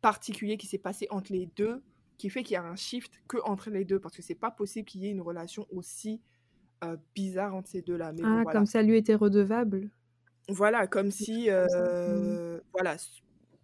[0.00, 1.82] particulier qui s'est passé entre les deux
[2.18, 4.50] qui fait qu'il y a un shift que entre les deux parce que c'est pas
[4.50, 6.20] possible qu'il y ait une relation aussi
[6.84, 8.12] euh, bizarre entre ces deux-là.
[8.12, 8.60] Mais bon, Ah, voilà.
[8.60, 9.90] comme ça lui était redevable?
[10.48, 11.48] Voilà, comme si?
[11.50, 11.52] Mmh.
[11.52, 12.96] heu, voilà,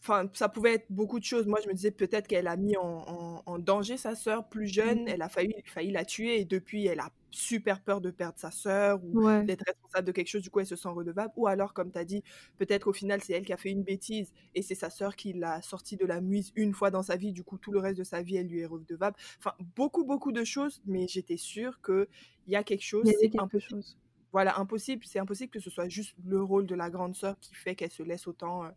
[0.01, 1.47] enfin, ça pouvait être beaucoup de choses.
[1.47, 4.67] Moi, je me disais peut-être qu'elle a mis en en en danger sa sœur plus
[4.67, 5.09] jeune, Mmh.
[5.09, 8.51] elle a failli failli la tuer et depuis, elle a super peur de perdre sa
[8.51, 9.49] sœur ou Ouais.
[9.49, 11.33] d'être responsable de quelque chose, du coup, elle se sent redevable.
[11.37, 12.23] Ou alors, comme tu as dit,
[12.57, 15.33] peut-être au final, c'est elle qui a fait une bêtise et c'est sa sœur qui
[15.33, 17.99] l'a sortie de la mouise une fois dans sa vie, du coup, tout le reste
[17.99, 19.17] de sa vie, elle lui est redevable.
[19.39, 22.07] Enfin, beaucoup, beaucoup de choses, mais j'étais sûre qu'il
[22.47, 23.97] y a quelque chose, Il y avait c'est quelque impossible chose.
[24.33, 27.55] voilà, impossible, c'est impossible que ce soit juste le rôle de la grande sœur qui
[27.55, 28.71] fait qu'elle se laisse autant, heu,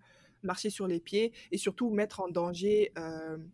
[0.44, 3.50] marcher sur les pieds et surtout mettre en danger, hem,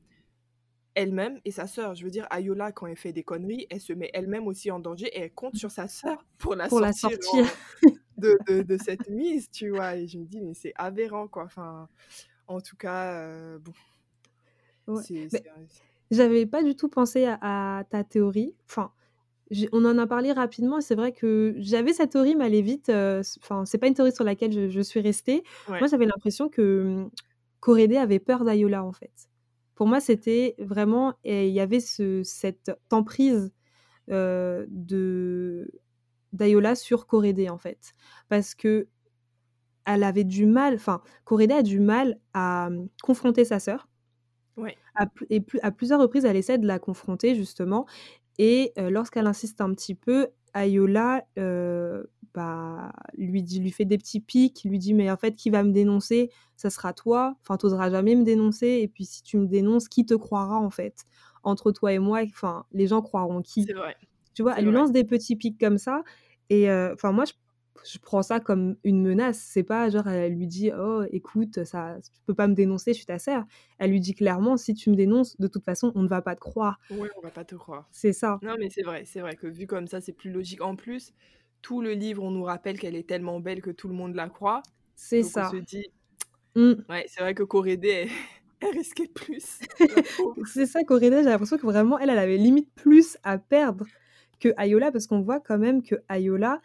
[0.95, 1.95] elle-même et sa sœur.
[1.95, 4.79] Je veux dire, Ayola, quand elle fait des conneries, elle se met elle-même aussi en
[4.79, 7.19] danger et elle compte sur sa sœur pour la Pour la sortir
[8.17, 9.97] de de de cette mise, tu vois?
[9.97, 11.45] Et je me dis: «Mais c'est aberrant, quoi».
[11.45, 11.89] Enfin,
[12.47, 13.73] en tout cas, heu, bon,
[14.88, 15.03] Ouais.
[16.12, 17.39] j'avais pas du tout pensé à
[17.79, 18.56] à ta théorie.
[18.69, 18.93] Enfin,
[19.73, 22.89] on en a parlé rapidement c'est vrai que j'avais cette théorie, mais elle est vite,
[22.89, 25.43] heu, s enfin, c'est pas une théorie sur laquelle je je suis restée.
[25.67, 27.08] ouais, Moi, j'avais l'impression que,
[27.62, 29.13] Corédé avait peur d'Ayola, en fait.
[29.75, 33.51] Pour moi, c'était vraiment et il y avait ce cette emprise,
[34.07, 35.69] de
[36.33, 37.93] d'Ayola sur Corédé, en fait.
[38.29, 38.88] Parce qu'elle
[39.86, 43.88] avait du mal enfin, Corédé a du mal à, mmh, confronter sa sœur.
[44.57, 47.86] ouais, À et plus à plusieurs reprises, elle essaie de la confronter justement
[48.39, 53.98] et heu, lorsqu'elle insiste un petit peu, Ayola, heu, bah, lui dit lui fait des
[53.98, 56.32] petits pics, lui dit: «Mais en fait, qui va me dénoncer?
[56.58, 57.36] Ça sera toi.
[57.41, 60.58] Enfin, tu oseras jamais me dénoncer et puis si tu me dénonces, qui te croira
[60.60, 61.06] en fait?
[61.43, 63.96] Entre toi et moi, enfin, les gens croiront qui?» c'est vrai,
[64.34, 64.58] Tu vois?
[64.58, 66.04] Elle lui lance des petits pics comme ça
[66.50, 67.34] et heu, enfin moi je
[67.86, 69.39] je prends ça comme une menace.
[69.39, 72.98] C'est pas genre elle lui dit: «Oh écoute, ça tu peux pas me dénoncer, je
[72.98, 73.43] suis ta sœur».
[73.80, 76.36] Elle lui dit clairement: «Si tu me dénonces, de toute façon, on ne va pas
[76.36, 76.80] te croire».
[76.89, 77.91] Ouais, on va pas te croire.
[77.91, 78.41] C'est ça.
[78.41, 80.62] Non, mais c'est vrai, c'est vrai que vu comme ça, c'est plus logique.
[80.62, 81.13] En plus,
[81.63, 84.30] tout le livre, on nous rappelle qu'elle est tellement belle que tout le monde la
[84.30, 84.63] croit.
[84.95, 85.45] C'est Donc on ça.
[85.45, 85.88] se dit,
[86.56, 86.84] Mmh.
[86.89, 88.10] ouais, c'est vrai que Corédé, elle,
[88.62, 89.60] elle risquait plus.
[90.45, 93.86] C'est ça Corinna, j'ai l'impression que vraiment elle, elle avait limite plus à perdre
[94.39, 96.60] que Ayola parce qu'on voit quand même que Ayola,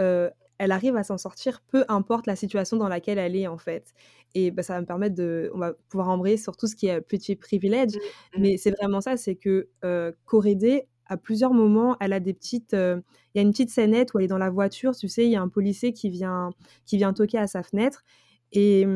[0.00, 3.58] heu, elle arrive à s'en sortir peu importe la situation dans laquelle elle est en
[3.58, 3.92] fait
[4.34, 6.86] et bah, ça va me permettre de on va pouvoir embrayer sur tout ce qui
[6.88, 7.98] est, heu, petit privilège
[8.34, 8.48] Mmh, mmh.
[8.48, 12.74] mais c'est vraiment ça, c'est que, heu, Corédé, à plusieurs moments, elle a des petites,
[12.74, 13.02] heu,
[13.34, 15.30] il y a une petite scénette où elle est dans la voiture, tu sais, il
[15.30, 16.50] y a un policier qui vient
[16.86, 18.04] qui vient toquer à sa fenêtre
[18.52, 18.86] et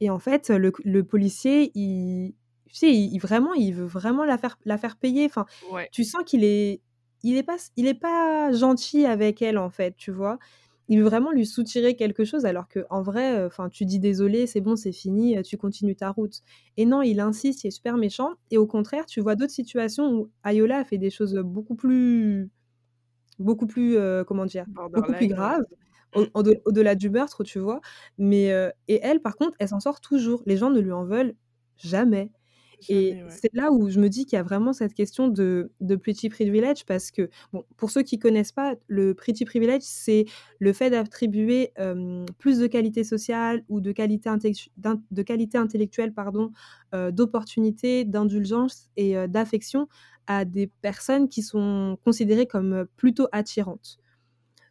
[0.00, 2.34] et en fait, le le policier, il
[2.68, 5.26] tu sais, il il vraiment, il veut vraiment la faire la faire payer.
[5.26, 6.82] Enfin, Ouais, tu sens qu'il est
[7.22, 10.38] il est pas il est pas gentil avec elle, en fait, tu vois?
[10.88, 14.46] Il veut vraiment lui soutirer quelque chose alors qu'en vrai, heu, enfin, tu dis: «Désolé,
[14.46, 16.40] c'est bon, c'est fini, heu, tu continues ta route».
[16.76, 20.12] Et non, il insiste, il est super méchant et au contraire, tu vois d'autres situations
[20.12, 22.50] où Ayola a fait des choses, beaucoup plus
[23.38, 24.66] beaucoup plus, heu, comment dire?
[24.94, 25.62] Beaucoup plus graves,
[26.14, 27.80] au en de au-delà du meurtre, tu vois?
[28.18, 28.48] Mais
[28.88, 30.42] et elle, par contre, elle s'en sort toujours.
[30.46, 31.34] Les gens ne lui en veulent
[31.76, 32.32] jamais.
[32.88, 33.28] Et ouais.
[33.28, 36.28] c'est là où je me dis qu'il y a vraiment cette question de de pretty
[36.28, 40.26] privilege parce que, bon, pour ceux qui connaissent pas, le pretty privilege, c'est
[40.60, 41.72] le fait d'attribuer,
[42.38, 44.30] plus de qualité sociale ou de qualité
[45.10, 46.52] de qualité intellectuelle, pardon,
[46.92, 49.88] d'opportunités, d'indulgence et d'affection
[50.26, 53.98] à des personnes qui sont considérées comme, plutôt attirantes.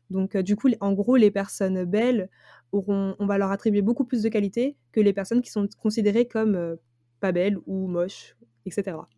[0.10, 2.30] Donc du coup, en gros, les personnes belles
[2.72, 6.28] auront on va leur attribuer beaucoup plus de qualité que les personnes qui sont considérées
[6.28, 6.78] comme,
[7.20, 9.10] pas belles ou moches et cetera.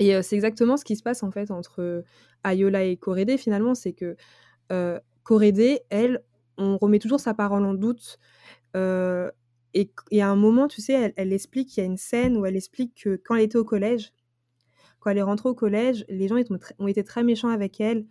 [0.00, 2.04] Et heu, c'est exactement ce qui se passe, en fait, entre, heu,
[2.44, 3.74] Ayola et Corédé, finalement.
[3.74, 4.16] C'est que,
[5.22, 6.22] Corédé, elle,
[6.58, 8.18] on remet toujours sa parole en doute,
[8.76, 9.30] heu
[9.74, 12.46] et et à un moment, tu sais, elle explique il y a une scène où
[12.46, 14.12] elle explique que quand elle était au collège,
[15.00, 18.06] quand elle est rentrée au collège, les gens ont ont été très méchants avec elle,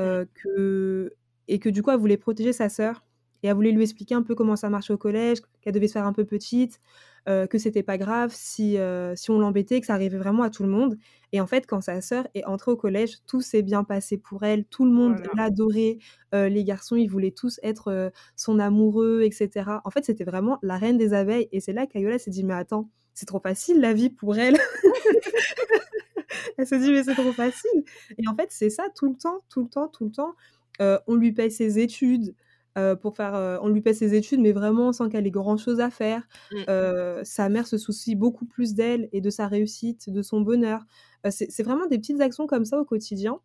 [0.00, 1.12] heu, que
[1.48, 3.04] et que du coup, elle voulait protéger sa sœur
[3.44, 5.92] et elle voulait lui expliquer un peu comment ça marchait au collège, qu'elle devait se
[5.94, 6.80] faire un peu petite,
[7.28, 10.50] heu, que c'était pas grave si, heu, si on l'embêtait, que ça arrivait vraiment à
[10.50, 10.96] tout le monde
[11.32, 14.44] et en fait, quand sa sœur est entrée au collège, tout s'est bien passé pour
[14.44, 15.98] elle, tout le monde Voilà, l'adorait,
[16.34, 19.80] heu, les garçons, ils voulaient tous être, heu, son amoureux et cetera.
[19.84, 22.54] En fait, c'était vraiment la reine des abeilles et c'est là qu'Ayola s'est dit: «Mais
[22.54, 24.56] attends, c'est trop facile la vie pour elle.
[26.58, 27.84] elle se dit mais c'est trop facile.
[28.18, 30.34] Et en fait c'est ça tout le temps, tout le temps, tout le temps.
[31.06, 32.34] on lui paye ses études,
[33.00, 35.90] pour faire, on lui paye ses études, mais vraiment sans qu'elle ait grand chose à
[35.90, 36.26] faire.
[36.52, 37.24] Mmh.
[37.24, 40.84] sa mère se soucie beaucoup plus d'elle et de sa réussite, de son bonheur.
[41.30, 43.38] c'est vraiment des petites actions comme ça au quotidien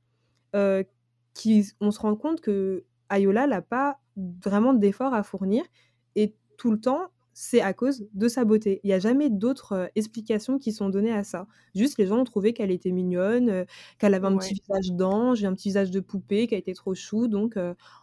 [1.33, 3.99] qui, on se rend compte que Ayola n'a pas
[4.43, 5.63] vraiment d'efforts à fournir
[6.15, 7.11] et tout le temps,
[7.41, 8.81] c'est à cause de sa beauté.
[8.83, 11.47] Il n'y a jamais d'autres explications qui sont données à ça.
[11.73, 13.65] Juste, les gens ont trouvé qu'elle était mignonne,
[13.97, 17.29] qu'elle avait un petit visage d'ange, un petit visage de poupée, qu'elle était trop chou,
[17.29, 17.57] donc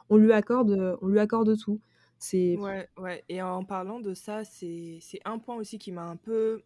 [0.09, 1.83] on lui accorde, on lui accorde tout.
[2.19, 3.25] C'est ouais, ouais.
[3.29, 6.63] Et en parlant de ça, c'est un point aussi qui m'a un peu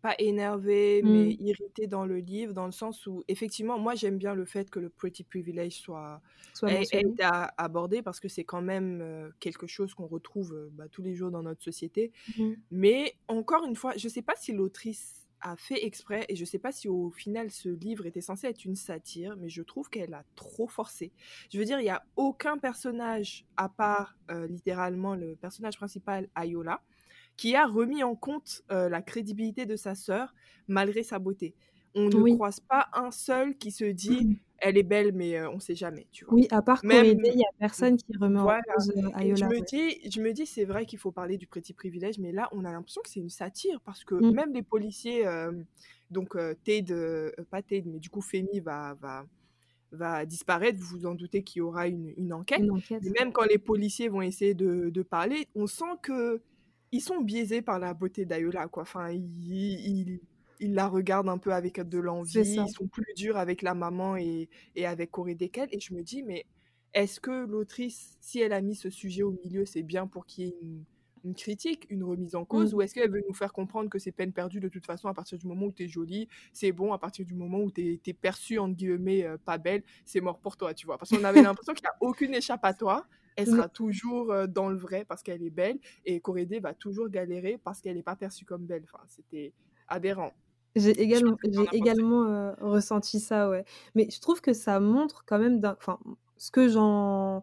[0.00, 1.36] pas énervé, mais mmh.
[1.40, 4.78] irrité dans le livre, dans le sens où, effectivement, moi j'aime bien le fait que
[4.78, 6.20] le pretty privilege soit,
[6.54, 6.70] soit
[7.56, 11.42] abordé parce que c'est quand même quelque chose qu'on retrouve bah, tous les jours dans
[11.42, 12.12] notre société.
[12.36, 12.52] Mmh.
[12.70, 16.58] Mais encore une fois, je sais pas si l'autrice a fait exprès et je sais
[16.58, 20.12] pas si au final ce livre était censé être une satire, mais je trouve qu'elle
[20.12, 21.12] a trop forcé.
[21.50, 24.16] Je veux dire, il y a aucun personnage à part
[24.48, 26.82] littéralement le personnage principal Ayola
[27.40, 30.34] qui a remis en compte la crédibilité de sa sœur
[30.68, 31.54] malgré sa beauté.
[31.94, 35.60] On ne croise pas un seul qui se dit elle est belle, mais on ne
[35.60, 36.06] sait jamais.
[36.12, 36.34] Tu vois.
[36.34, 39.34] Oui, à part Même, il n'y a personne qui remet en cause Ayola.
[39.36, 42.30] Je me, dis, je me dis, c'est vrai qu'il faut parler du petit privilège, mais
[42.30, 44.34] là, on a l'impression que c'est une satire parce que mmh.
[44.34, 45.24] même les policiers,
[46.10, 46.94] donc Ted,
[47.50, 49.24] pas Ted, mais du coup, Femi va, va,
[49.92, 52.60] va disparaître, vous vous en doutez qu'il y aura une, une enquête.
[53.18, 56.42] même quand les policiers vont essayer de, de parler, on sent que
[56.92, 58.82] ils sont biaisés par la beauté d'Ayola, quoi.
[58.82, 60.20] Enfin, ils,
[60.60, 62.40] ils, la regardent un peu avec de l'envie.
[62.40, 65.68] Ils sont plus durs avec la maman et, et avec Corée Dekel.
[65.72, 66.46] Et je me dis, mais
[66.92, 70.44] est-ce que l'autrice, si elle a mis ce sujet au milieu, c'est bien pour qu'il
[70.44, 70.84] y ait une,
[71.24, 72.76] une, critique, une remise en cause, mmh.
[72.76, 75.14] ou est-ce qu'elle veut nous faire comprendre que c'est peine perdue de toute façon à
[75.14, 78.00] partir du moment où tu es jolie, c'est bon, à partir du moment où tu
[78.04, 80.98] es, perçue, entre guillemets, euh, pas belle, c'est mort pour toi, tu vois?
[80.98, 85.04] Parce qu'on avait l'impression qu'il n'y a aucune échappatoire elle sera toujours dans le vrai
[85.04, 88.66] parce qu'elle est belle et Corédé va toujours galérer parce qu'elle n'est pas perçue comme
[88.66, 88.82] belle.
[88.84, 89.52] Enfin, c'était
[89.88, 90.32] aberrant.
[90.76, 93.64] J'ai également, j'ai également ressenti ça, ouais.
[93.94, 95.98] Mais je trouve que ça montre quand même, enfin,
[96.36, 97.42] ce que j'en,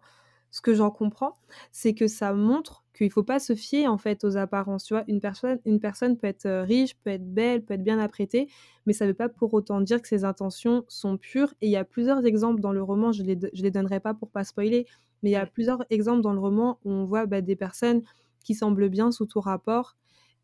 [0.50, 1.38] ce que j'en comprends,
[1.72, 4.86] c'est que ça montre qu'il faut pas se fier en fait aux apparences.
[4.86, 8.00] Tu vois, une personne, une personne peut être riche, peut être belle, peut être bien
[8.00, 8.48] apprêtée,
[8.86, 11.54] mais ça ne veut pas pour autant dire que ses intentions sont pures.
[11.62, 14.14] Et il y a plusieurs exemples dans le roman, je les, je les donnerai pas
[14.14, 14.88] pour pas spoiler,
[15.24, 18.04] mais il y a plusieurs exemples dans le roman où on voit bah, des personnes
[18.44, 19.96] qui semblent bien sous tout rapport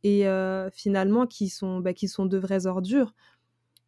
[0.04, 0.26] et
[0.74, 3.14] finalement qui sont, bah, qui sont de vraies ordures.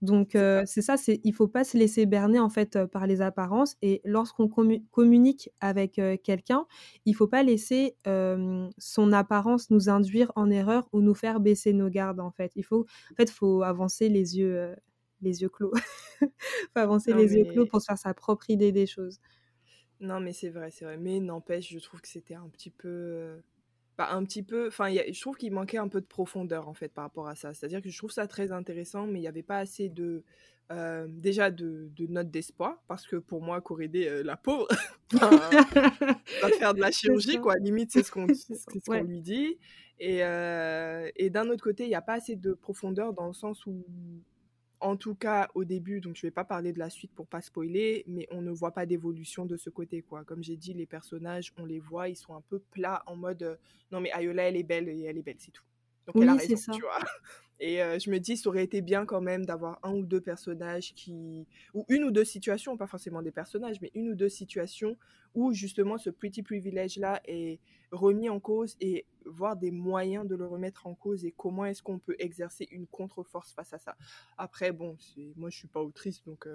[0.02, 0.32] Donc
[0.66, 4.02] c'est ça, c'est il faut pas se laisser berner en fait par les apparences et
[4.06, 6.66] lorsqu'on communique avec quelqu'un,
[7.06, 7.98] il faut pas laisser
[8.78, 12.52] son apparence nous induire en erreur ou nous faire baisser nos gardes en fait.
[12.56, 14.76] Il faut en fait faut avancer les yeux
[15.22, 15.74] les yeux clos.
[16.20, 19.20] faut avancer les yeux clos pour se faire sa propre idée des choses.
[20.00, 20.98] Non, mais c'est vrai, c'est vrai.
[20.98, 23.42] Mais n'empêche, je trouve que c'était un petit peu.
[23.98, 24.68] Bah, un petit peu.
[24.68, 27.54] Enfin, je trouve qu'il manquait un peu de profondeur, en fait, par rapport à ça.
[27.54, 30.24] C'est-à-dire que je trouve ça très intéressant, mais il n'y avait pas assez de.
[31.08, 34.68] déjà de, de notes d'espoir, parce que pour moi, Corédé, la pauvre,
[35.12, 35.30] va
[36.60, 37.56] faire de la chirurgie, quoi.
[37.58, 39.58] Limite, c'est ce qu'on ce lui dit.
[40.00, 43.66] Et, et d'un autre côté, il n'y a pas assez de profondeur dans le sens
[43.66, 43.86] où
[44.80, 47.42] en tout cas, au début, donc je vais pas parler de la suite pour pas
[47.42, 50.24] spoiler, mais on ne voit pas d'évolution de ce côté, quoi.
[50.24, 53.44] Comme j'ai dit, les personnages, on les voit, ils sont un peu plats en mode
[53.44, 53.56] euh,
[53.92, 55.64] non mais Ayola, elle est belle et elle est belle, c'est tout.
[56.08, 57.00] Donc elle a raison, tu vois.
[57.60, 60.94] Et je me dis, ça aurait été bien quand même d'avoir un ou deux personnages
[60.94, 61.48] qui.
[61.74, 64.98] ou une ou deux situations, pas forcément des personnages, mais une ou deux situations
[65.36, 67.60] où justement ce petit privilège-là est
[67.92, 71.82] remis en cause et voir des moyens de le remettre en cause et comment est-ce
[71.82, 73.96] qu'on peut exercer une contre-force face à ça.
[74.38, 74.98] Après, bon,
[75.36, 76.48] moi je suis pas autrice, donc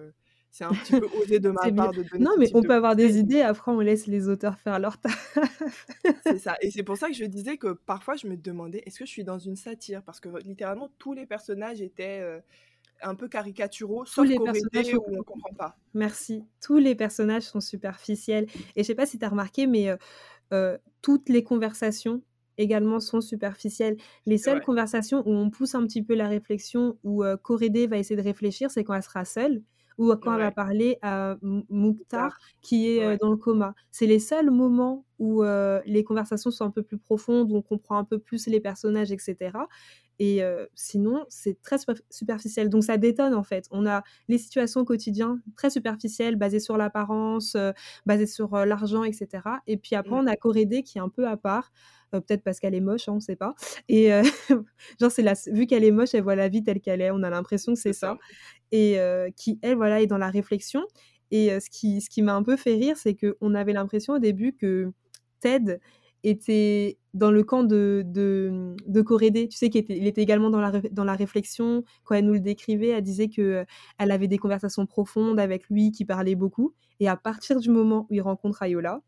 [0.50, 2.24] c'est un petit peu osé de ma part de donner.
[2.24, 5.38] Non, mais on peut avoir des idées, après on laisse les auteurs faire leur taf.
[6.24, 6.56] c'est ça.
[6.60, 9.10] Et c'est pour ça que je disais que parfois je me demandais est-ce que je
[9.10, 10.02] suis dans une satire?
[10.02, 12.40] Parce que littéralement tous les personnages étaient euh,
[13.00, 15.76] un peu caricaturaux, sauf les personnages où on comprend pas.
[15.94, 16.44] Merci.
[16.60, 18.46] Tous les personnages sont superficiels.
[18.74, 19.96] Et je sais pas si tu as remarqué, mais euh,
[20.52, 22.22] euh, toutes les conversations
[22.58, 23.96] également sont superficielles.
[24.26, 28.16] Les seules conversations où on pousse un petit peu la réflexion, où Corédé va essayer
[28.16, 29.62] de réfléchir, c'est quand elle sera seule
[30.00, 33.74] ou quand elle va parler à Mouktar qui est dans le coma.
[33.90, 35.42] C'est les seuls moments où
[35.84, 39.12] les conversations sont un peu plus profondes, où on comprend un peu plus les personnages,
[39.12, 39.50] etc.
[40.18, 40.42] Et
[40.74, 41.76] sinon, c'est très
[42.08, 42.70] superficiel.
[42.70, 43.66] Donc ça détonne en fait.
[43.70, 47.54] On a les situations quotidiennes très superficielles, basées sur l'apparence,
[48.06, 49.28] basées sur l'argent, etc.
[49.66, 50.24] Et puis après, mmh.
[50.24, 51.72] on a Corédé qui est un peu à part.
[52.10, 53.54] peut-être parce qu'elle est moche, hein, on sait pas
[53.88, 54.10] et
[55.00, 57.22] genre c'est la vu qu'elle est moche, elle voit la vie telle qu'elle est, on
[57.22, 58.18] a l'impression que c'est ça
[58.72, 58.98] et
[59.36, 60.82] qui elle, voilà, est dans la réflexion
[61.30, 64.18] et ce qui ce qui m'a un peu fait rire, c'est qu'on avait l'impression au
[64.18, 64.92] début que
[65.40, 65.80] Ted
[66.22, 70.50] était dans le camp de, de, de Corédé, tu sais, qu'il était, il était également
[70.50, 71.82] dans la, dans la réflexion.
[72.04, 73.64] Quand elle nous le décrivait, elle disait que
[73.98, 76.74] elle avait des conversations profondes avec lui, qui parlait beaucoup.
[77.00, 79.00] Et à partir du moment où il rencontre Ayola,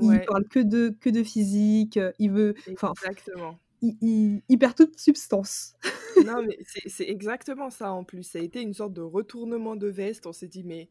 [0.00, 2.54] il parle que de, que de physique, il veut...
[2.66, 3.58] Exactement.
[3.82, 5.74] Il, perd toute substance.
[6.26, 8.24] non, mais c'est exactement ça en plus.
[8.24, 10.26] Ça a été une sorte de retournement de veste.
[10.26, 10.88] On s'est dit, mais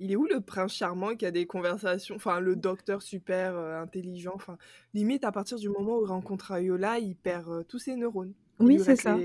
[0.00, 3.82] il est où le prince charmant qui a des conversations, enfin le docteur super euh,
[3.82, 4.56] intelligent, enfin
[4.94, 8.32] limite à partir du moment où il rencontre Ayola, il perd euh, tous ses neurones.
[8.60, 9.16] Oui, c'est ça.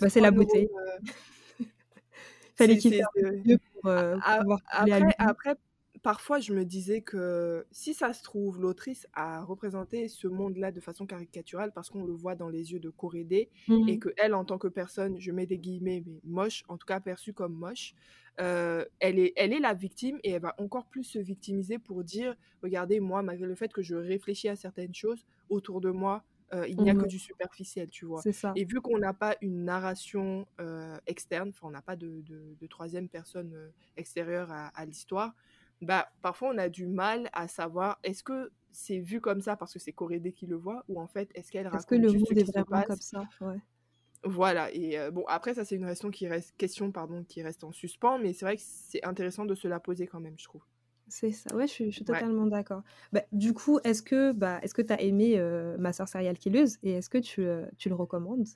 [0.00, 0.68] Bah, c'est la beauté.
[0.74, 1.64] Euh.
[2.56, 3.00] Fallait qu'il
[3.82, 5.56] pour après, après,
[6.06, 10.78] parfois je me disais que si ça se trouve, l'autrice a représenté ce monde-là de
[10.78, 14.32] façon caricaturale parce qu'on le voit dans les yeux de Corédé mmh et que elle,
[14.32, 17.54] en tant que personne, je mets des guillemets, mais moche, en tout cas perçue comme
[17.54, 17.96] moche,
[18.38, 22.36] elle, est, elle est la victime et elle va encore plus se victimiser pour dire
[22.62, 26.22] regardez, moi, malgré le fait que je réfléchis à certaines choses autour de moi,
[26.68, 27.08] il n'y a que mmh.
[27.08, 28.22] du superficiel, tu vois?
[28.22, 28.52] Ça.
[28.54, 30.46] Et vu qu'on n'a pas une narration
[31.08, 32.22] externe, on n'a pas de,
[32.60, 33.52] de, troisième personne
[33.96, 35.34] extérieure à, à l'histoire,
[35.82, 39.72] bah, parfois on a du mal à savoir est-ce que c'est vu comme ça parce
[39.72, 42.12] que c'est Corédé qui le voit ou en fait est-ce qu'elle raconte Est-ce que le
[42.12, 43.24] monde est vraiment comme ça?
[43.40, 43.58] Ouais.
[44.24, 47.70] Voilà, et bon, après, ça, c'est une question qui, reste, question, pardon, qui reste en
[47.70, 50.62] suspens, mais c'est vrai que c'est intéressant de se la poser quand même, je trouve.
[51.06, 52.82] C'est ça, ouais, je suis, je suis totalement d'accord.
[53.12, 55.38] Bah, du coup, est-ce que bah, tu as aimé
[55.78, 57.46] Ma soeur serial killeuse et est-ce que tu,
[57.78, 58.48] tu le recommandes?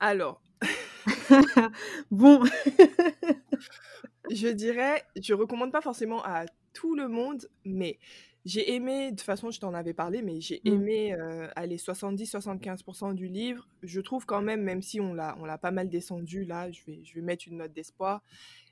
[0.00, 0.42] Alors.
[2.10, 2.44] bon.
[4.30, 7.98] je dirais, je recommande pas forcément à tout le monde, mais
[8.44, 10.68] j'ai aimé, de toute façon, je t'en avais parlé, mais j'ai mmh.
[10.68, 13.68] aimé euh, aller 70-75% du livre.
[13.82, 16.82] Je trouve quand même, même si on l'a, on l'a pas mal descendu, là, je
[16.86, 18.22] vais, je vais mettre une note d'espoir.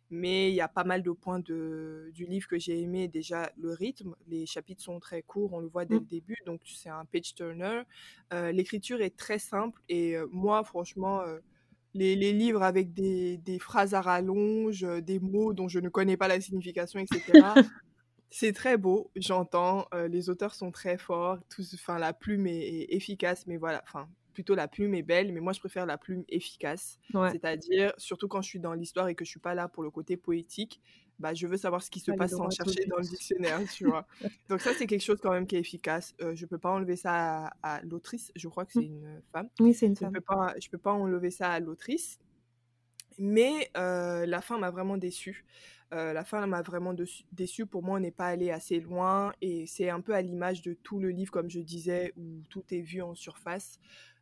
[0.09, 3.09] Mais il y a pas mal de points de, du livre que j'ai aimé.
[3.09, 4.15] Déjà, le rythme.
[4.29, 5.99] Les chapitres sont très courts, on le voit dès mmh.
[5.99, 6.39] le début.
[6.47, 7.83] Donc, c'est un page turner.
[8.33, 9.83] Euh, l'écriture est très simple.
[9.89, 11.23] Et euh, moi, franchement,
[11.97, 16.17] les, les, livres avec des, des, phrases à rallonge, des mots dont je ne connais
[16.17, 17.23] pas la signification, etc.
[18.31, 19.87] C'est très beau, j'entends.
[20.09, 21.39] les auteurs sont très forts.
[21.75, 23.83] Enfin, la plume est, efficace, mais voilà.
[23.85, 26.99] Enfin, plutôt la plume est belle, mais moi je préfère la plume efficace.
[27.13, 29.91] C'est-à-dire, surtout quand je suis dans l'histoire et que je suis pas là pour le
[29.91, 30.83] côté poétique,
[31.19, 34.07] bah je veux savoir ce qui se passe sans chercher dans le dictionnaire, tu vois.
[34.49, 36.15] Donc ça c'est quelque chose quand même qui est efficace.
[36.21, 38.33] Euh, je peux pas enlever ça à, l'autrice.
[38.37, 38.83] Je crois que c'est mmh.
[38.83, 39.49] une femme.
[39.61, 40.11] Oui, c'est une femme.
[40.15, 42.19] Je peux pas, je peux pas enlever ça à l'autrice.
[43.19, 45.47] Mais la fin m'a vraiment déçue.
[45.91, 46.95] la fin m'a vraiment
[47.33, 47.65] déçue.
[47.65, 50.75] Pour moi, on n'est pas allé assez loin et c'est un peu à l'image de
[50.75, 53.79] tout le livre, comme je disais, où tout est vu en surface.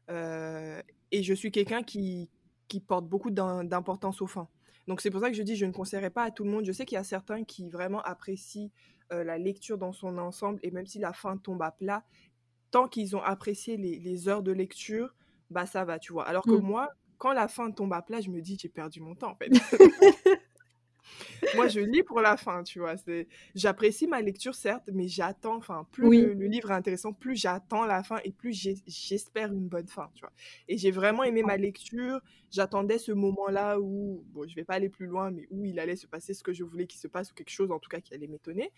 [0.09, 2.31] et je suis quelqu'un qui,
[2.69, 4.49] qui porte beaucoup d'importance aux fins.
[4.87, 6.65] Donc c'est pour ça que je dis je ne conseillerais pas à tout le monde.
[6.65, 8.71] Je sais qu'il y a certains qui vraiment apprécient
[9.11, 12.05] la lecture dans son ensemble et même si la fin tombe à plat,
[12.75, 15.15] tant qu'ils ont apprécié les, heures de lecture,
[15.49, 16.27] bah ça va, tu vois.
[16.27, 16.63] Alors que mmh.
[16.63, 19.37] moi, quand la fin tombe à plat, je me dis, j'ai perdu mon temps, en
[19.37, 19.49] fait.
[21.57, 22.95] Moi, je lis pour la fin, tu vois.
[23.55, 28.03] J'apprécie ma lecture, certes, mais j'attends, enfin, plus le, livre est intéressant, plus j'attends la
[28.03, 28.53] fin et plus
[28.87, 30.33] j'espère une bonne fin, tu vois.
[30.69, 32.21] Et j'ai vraiment aimé ma lecture.
[32.51, 35.97] J'attendais ce moment-là où, bon, je vais pas aller plus loin, mais où il allait
[35.97, 38.01] se passer ce que je voulais qu'il se passe ou quelque chose, en tout cas,
[38.01, 38.73] qui allait m'étonner.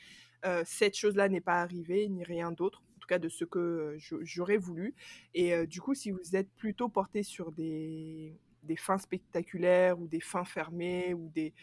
[0.44, 4.92] Euh, cette chose-là n'est pas arrivée, ni rien d'autre cas de ce que j'aurais voulu.
[5.32, 10.20] Et du coup, si vous êtes plutôt porté sur des, des fins spectaculaires ou des
[10.20, 11.54] fins fermées ou des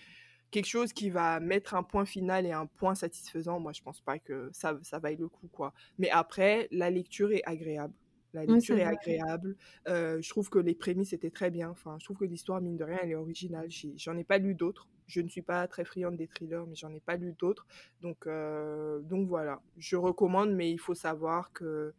[0.54, 4.00] quelque chose qui va mettre un point final et un point satisfaisant, moi je pense
[4.00, 5.74] pas que ça, ça vaille le coup quoi.
[5.98, 7.96] Mais après, la lecture est agréable.
[8.34, 9.56] La lecture est, agréable.
[9.86, 11.70] je trouve que les prémices étaient très bien.
[11.70, 13.70] Enfin, je trouve que l'histoire, mine de rien, elle est originale.
[13.96, 14.88] J'en ai, pas lu d'autres.
[15.06, 17.68] Je ne suis pas très friande des thrillers, mais j'en ai pas lu d'autres.
[18.02, 19.62] Donc, donc voilà.
[19.78, 21.94] Je recommande, mais il faut savoir que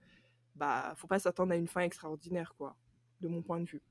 [0.57, 2.77] bah, faut pas s'attendre à une fin extraordinaire, quoi,
[3.21, 3.83] de mon point de vue.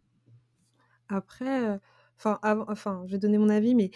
[1.08, 1.80] Après,
[2.26, 3.92] enfin, enfin, je vais donner mon avis, mais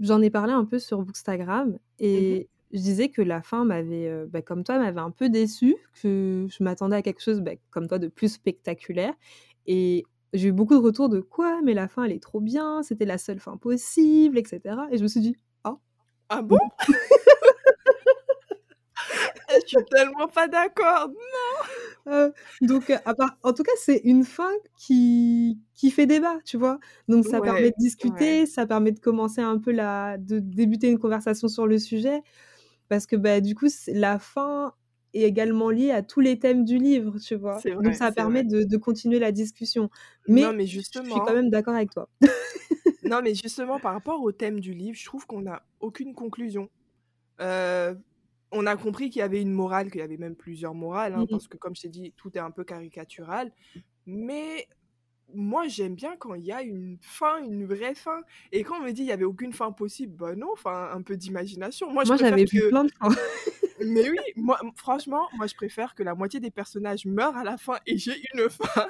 [0.00, 4.26] j'en ai parlé un peu sur Bookstagram mmh et je disais que la fin m'avait,
[4.26, 7.88] bah, comme toi, m'avait un peu déçue, que je m'attendais à quelque chose, bah, comme
[7.88, 9.14] toi, de plus spectaculaire.
[9.66, 10.04] Et
[10.34, 13.06] j'ai eu beaucoup de retours de quoi, mais la fin, elle est trop bien, c'était
[13.06, 14.60] la seule fin possible, etc.
[14.90, 15.78] Et je me suis dit, ah.
[16.28, 16.58] Ah bon?
[19.50, 21.08] Je suis tellement pas d'accord,
[22.06, 22.32] non.
[22.60, 26.78] donc, à part, en tout cas, c'est une fin qui, qui fait débat, tu vois.
[27.08, 30.98] Donc, ça permet de discuter, ça permet de commencer un peu la, de débuter une
[30.98, 32.22] conversation sur le sujet
[32.88, 34.74] parce que bah, du coup, la fin
[35.14, 37.62] est également lié à tous les thèmes du livre, tu vois?
[37.62, 38.44] C'est Donc vrai, ça permet vrai.
[38.44, 39.90] de de continuer la discussion.
[40.28, 42.08] Non, Mais mais je suis quand justement même d'accord avec toi.
[43.02, 46.68] non, mais justement, par rapport au thème du livre, je trouve qu'on n'a aucune conclusion.
[47.40, 47.98] Heu,
[48.52, 51.20] on a compris qu'il y avait une morale, qu'il y avait même plusieurs morales, Mmh
[51.20, 51.28] hein, mh.
[51.30, 53.52] parce que comme je t'ai dit, tout est un peu caricatural.
[54.06, 54.66] Mais
[55.34, 58.22] moi, j'aime bien quand il y a une fin, une vraie fin.
[58.52, 61.02] Et quand on me dit: «Il y avait aucune fin possible», bah non, enfin, un
[61.02, 61.92] peu d'imagination.
[61.92, 63.10] Moi, Moi, j'avais vu plein de fins.
[63.84, 67.58] mais oui, moi, franchement, moi, je préfère que la moitié des personnages meurent à la
[67.58, 68.88] fin et j'ai une fin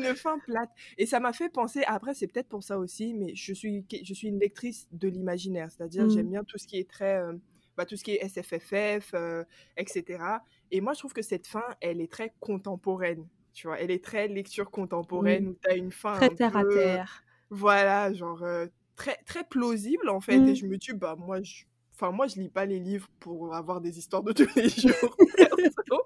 [0.00, 0.70] qu'une fin plate.
[0.98, 4.14] Et ça m'a fait penser après, c'est peut-être pour ça aussi, mais je suis je
[4.14, 5.70] suis une lectrice de l'imaginaire.
[5.70, 6.08] C'est-à-dire, Mmh.
[6.08, 7.40] j'aime bien tout ce qui est très, heu,
[7.76, 9.44] bah, tout ce qui est SFFF, heu,
[9.76, 10.42] et cetera.
[10.70, 13.78] Et moi, je trouve que cette fin, elle est très contemporaine, tu vois?
[13.80, 17.24] Elle est très lecture contemporaine où tu as une fin Très terre à terre.
[17.50, 20.46] voilà, genre, heu, très très plausible, en fait.
[20.48, 20.56] Et Mmh.
[20.56, 21.64] je me dis: «Bah, moi, je
[21.94, 25.16] enfin, moi, je lis pas les livres pour avoir des histoires de tous les jours,
[25.36, 26.02] perso».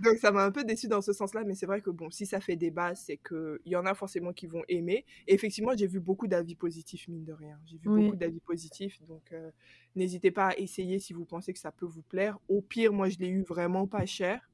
[0.00, 1.44] Donc ça m'a un peu déçue dans ce sens-là.
[1.44, 4.32] Mais c'est vrai que bon, si ça fait débat, c'est qu'il y en a forcément
[4.32, 5.04] qui vont aimer.
[5.26, 7.58] Et effectivement, j'ai vu beaucoup d'avis positifs, mine de rien.
[7.66, 9.00] J'ai vu beaucoup d'avis positifs.
[9.06, 9.52] Donc heu,
[9.96, 12.38] n'hésitez pas à essayer si vous pensez que ça peut vous plaire.
[12.48, 14.50] Au pire, moi, je l'ai eu vraiment pas cher,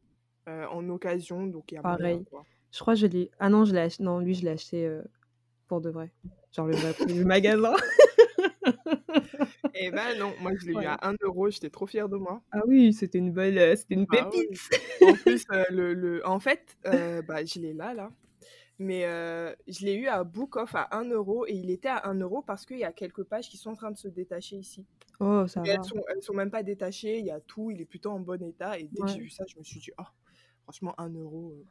[0.49, 2.24] heu, en occasion, donc il y a moyen, Pareil.
[2.30, 2.47] quoi.
[2.72, 5.05] Je crois je l'ai ah non, je l'ai ach non, lui, je l'ai acheté, heu,
[5.68, 6.12] pour de vrai.
[6.53, 7.74] Genre le vrai prix du magasin.
[9.72, 12.42] Eh bah non, moi, je l'ai eu à 1 €, j'étais trop fière de moi.
[12.52, 14.48] Ah oui, c'était une belle, c'était une Bah pépite!
[14.48, 14.60] oui.
[15.00, 18.12] En plus, le le en fait, bah, je l'ai là, là.
[18.78, 19.02] Mais
[19.68, 22.44] je l'ai eu à Book Off à 1 € et il était à 1 €
[22.46, 24.86] parce qu'il y a quelques pages qui sont en train de se détacher ici.
[25.20, 25.84] Oh, ça Mais elles va.
[25.84, 28.42] sont elles sont même pas détachées, il y a tout, il est plutôt en bon
[28.42, 28.78] état.
[28.78, 30.04] Et dès que j'ai vu ça, je me suis dit: «Oh,
[30.64, 31.66] franchement 1 €, heu,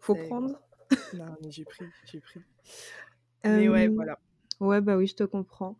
[0.00, 0.50] Faut ça y est, quoi».
[0.50, 0.62] prendre.
[1.12, 2.44] Non, mais j'ai pris, j'ai pris.
[3.48, 4.18] Mais ouais, voilà.
[4.60, 5.78] ouais, bah oui, je te comprends.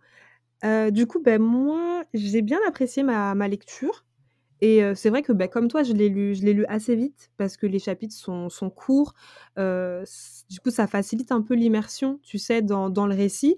[0.65, 4.05] Heu, du coup, bah, moi, j'ai bien apprécié ma ma lecture.
[4.63, 7.57] Et heu, c'est vrai que, bah, comme toi, je l'ai lu lu assez vite parce
[7.59, 9.15] que les chapitres sont sont courts.
[9.59, 13.57] Heu, c du coup, ça facilite un peu l'immersion, tu sais, dans dans le récit.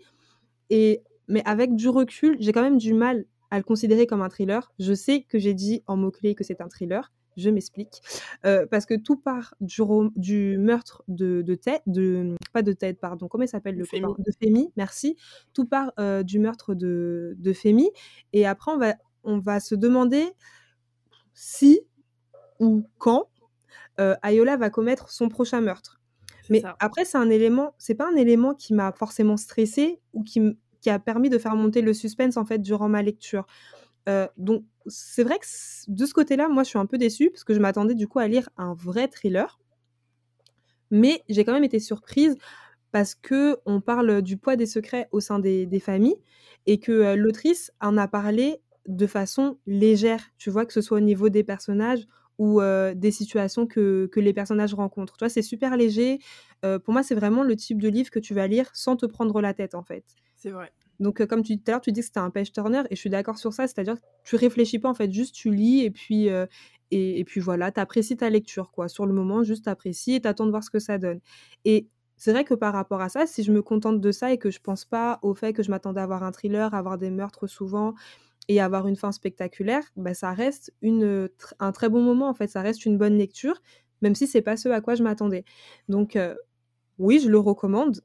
[0.70, 4.28] Et mais avec du recul, j'ai quand même du mal à le considérer comme un
[4.30, 4.72] thriller.
[4.80, 7.12] Je sais que j'ai dit en mots-clés que c'est un thriller.
[7.36, 8.00] Je m'explique.
[8.46, 13.26] Heu, parce que tout part du meurtre de de Ted de pas de Ted, pardon,
[13.28, 13.84] comment il s'appelle le?
[13.84, 14.02] Femi.
[14.18, 15.16] De Femi, merci.
[15.52, 17.90] Tout part, heu, du meurtre de de Femi.
[18.32, 20.24] Et après, on va on va se demander
[21.34, 21.80] si
[22.60, 23.28] ou quand,
[24.22, 26.00] Ayola va commettre son prochain meurtre.
[26.50, 26.76] Mais ça.
[26.78, 30.90] après, c'est un élément c'est pas un élément qui m'a forcément stressée ou qui qui
[30.90, 33.46] a permis de faire monter le suspense, en fait, durant ma lecture.
[34.38, 35.46] Donc c'est vrai que
[35.88, 38.18] de ce côté-là, moi, je suis un peu déçue parce que je m'attendais, du coup,
[38.18, 39.58] à lire un vrai thriller.
[40.90, 42.36] Mais j'ai quand même été surprise
[42.92, 46.16] parce qu'on parle du poids des secrets au sein des familles
[46.66, 50.66] et que, heu, l'autrice en a parlé de façon légère, tu vois?
[50.66, 52.06] Que ce soit au niveau des personnages
[52.38, 55.16] ou, heu, des situations que que les personnages rencontrent.
[55.18, 55.30] Tu vois?
[55.30, 56.20] C'est super léger.
[56.64, 59.06] Heu, pour moi, c'est vraiment le type de livre que tu vas lire sans te
[59.06, 60.04] prendre la tête, en fait.
[60.36, 60.72] C'est vrai.
[61.00, 62.96] Donc heu, comme tu tout à l'heure, tu dis que c'était un page turner et
[62.96, 63.66] je suis d'accord sur ça.
[63.66, 66.46] C'est-à-dire que tu réfléchis pas, en fait, juste tu lis et puis, heu,
[66.90, 68.88] et et puis voilà, tu apprécies ta lecture, quoi.
[68.88, 71.20] Sur le moment, juste tu apprécies et tu attends de voir ce que ça donne.
[71.64, 74.38] Et c'est vrai que par rapport à ça, si je me contente de ça et
[74.38, 76.96] que je pense pas au fait que je m'attendais à avoir un thriller, à avoir
[76.98, 77.94] des meurtres souvent
[78.48, 81.28] et avoir une fin spectaculaire, bah, ça reste une,
[81.60, 82.48] un très bon moment, en fait.
[82.48, 83.60] Ça reste une bonne lecture,
[84.02, 85.44] même si c'est pas ce à quoi je m'attendais.
[85.88, 86.36] Donc heu,
[86.98, 88.02] oui, je le recommande,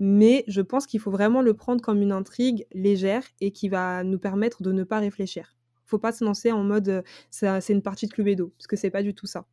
[0.00, 4.04] mais je pense qu'il faut vraiment le prendre comme une intrigue légère et qui va
[4.04, 5.56] nous permettre de ne pas réfléchir.
[5.84, 8.76] Faut pas se lancer en mode, heu, ça c'est une partie de Cluedo, parce que
[8.76, 9.46] c'est pas du tout ça.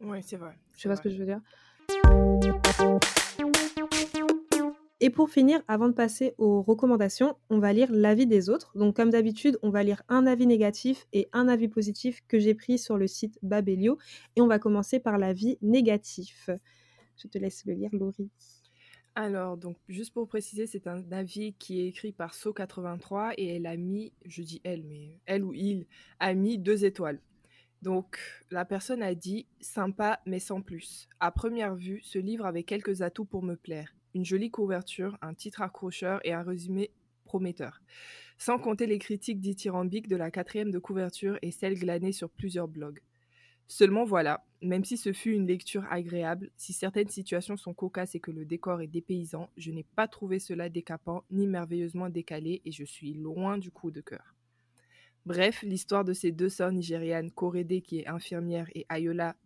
[0.00, 1.40] Ouais, c'est vrai, Tu c'est vois ce que je veux dire?
[5.00, 8.76] Et pour finir, avant de passer aux recommandations, on va lire l'avis des autres.
[8.76, 12.54] Donc comme d'habitude, on va lire un avis négatif et un avis positif que j'ai
[12.54, 13.96] pris sur le site Babelio
[14.34, 16.50] et on va commencer par l'avis négatif.
[17.16, 18.30] Je te laisse le lire, Laurie.
[19.20, 23.66] Alors, donc, juste pour préciser, c'est un avis qui est écrit par So83 et elle
[23.66, 25.88] a mis, je dis elle, mais elle ou il
[26.20, 27.20] a mis 2 étoiles.
[27.82, 28.20] Donc,
[28.52, 31.08] la personne a dit: «Sympa, mais sans plus.
[31.18, 33.92] À première vue, ce livre avait quelques atouts pour me plaire.
[34.14, 36.92] Une jolie couverture, un titre accrocheur et un résumé
[37.24, 37.80] prometteur.
[38.38, 42.68] Sans compter les critiques dithyrambiques de la quatrième de couverture et celles glanées sur plusieurs
[42.68, 43.00] blogs.
[43.68, 48.20] Seulement voilà, même si ce fut une lecture agréable, si certaines situations sont cocasses et
[48.20, 52.72] que le décor est dépaysant, je n'ai pas trouvé cela décapant ni merveilleusement décalé et
[52.72, 54.34] je suis loin du coup de cœur.
[55.26, 59.36] Bref, l'histoire de ces deux sœurs nigérianes, Korede qui est infirmière et Ayola,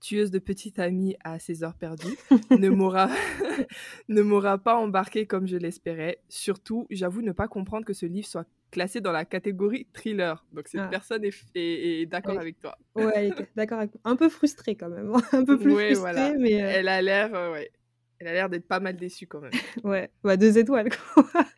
[0.00, 2.18] tueuse de petite amie à ses heures perdues,
[2.50, 3.08] ne m'aura
[4.08, 6.18] ne m'aura pas embarquée comme je l'espérais.
[6.28, 10.44] Surtout, j'avoue ne pas comprendre que ce livre soit classé dans la catégorie thriller.
[10.52, 10.88] Donc cette Ah.
[10.90, 12.40] personne est, est- est d'accord Ouais.
[12.40, 12.76] avec toi.
[12.94, 14.00] Ouais, elle était d'accord avec moi.
[14.04, 16.34] Un peu frustrée quand même, un peu plus Ouais, frustrée, voilà.
[16.38, 17.70] mais heu, Elle a l'air, euh, ouais.
[18.18, 19.52] Elle a l'air d'être pas mal déçue quand même.
[19.84, 21.24] ouais, bah 2 étoiles quoi.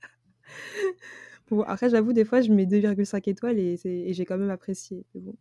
[1.48, 3.76] Bon, après j'avoue des fois je mets 2,5 étoiles et
[4.12, 5.36] j'ai quand même apprécié, mais bon.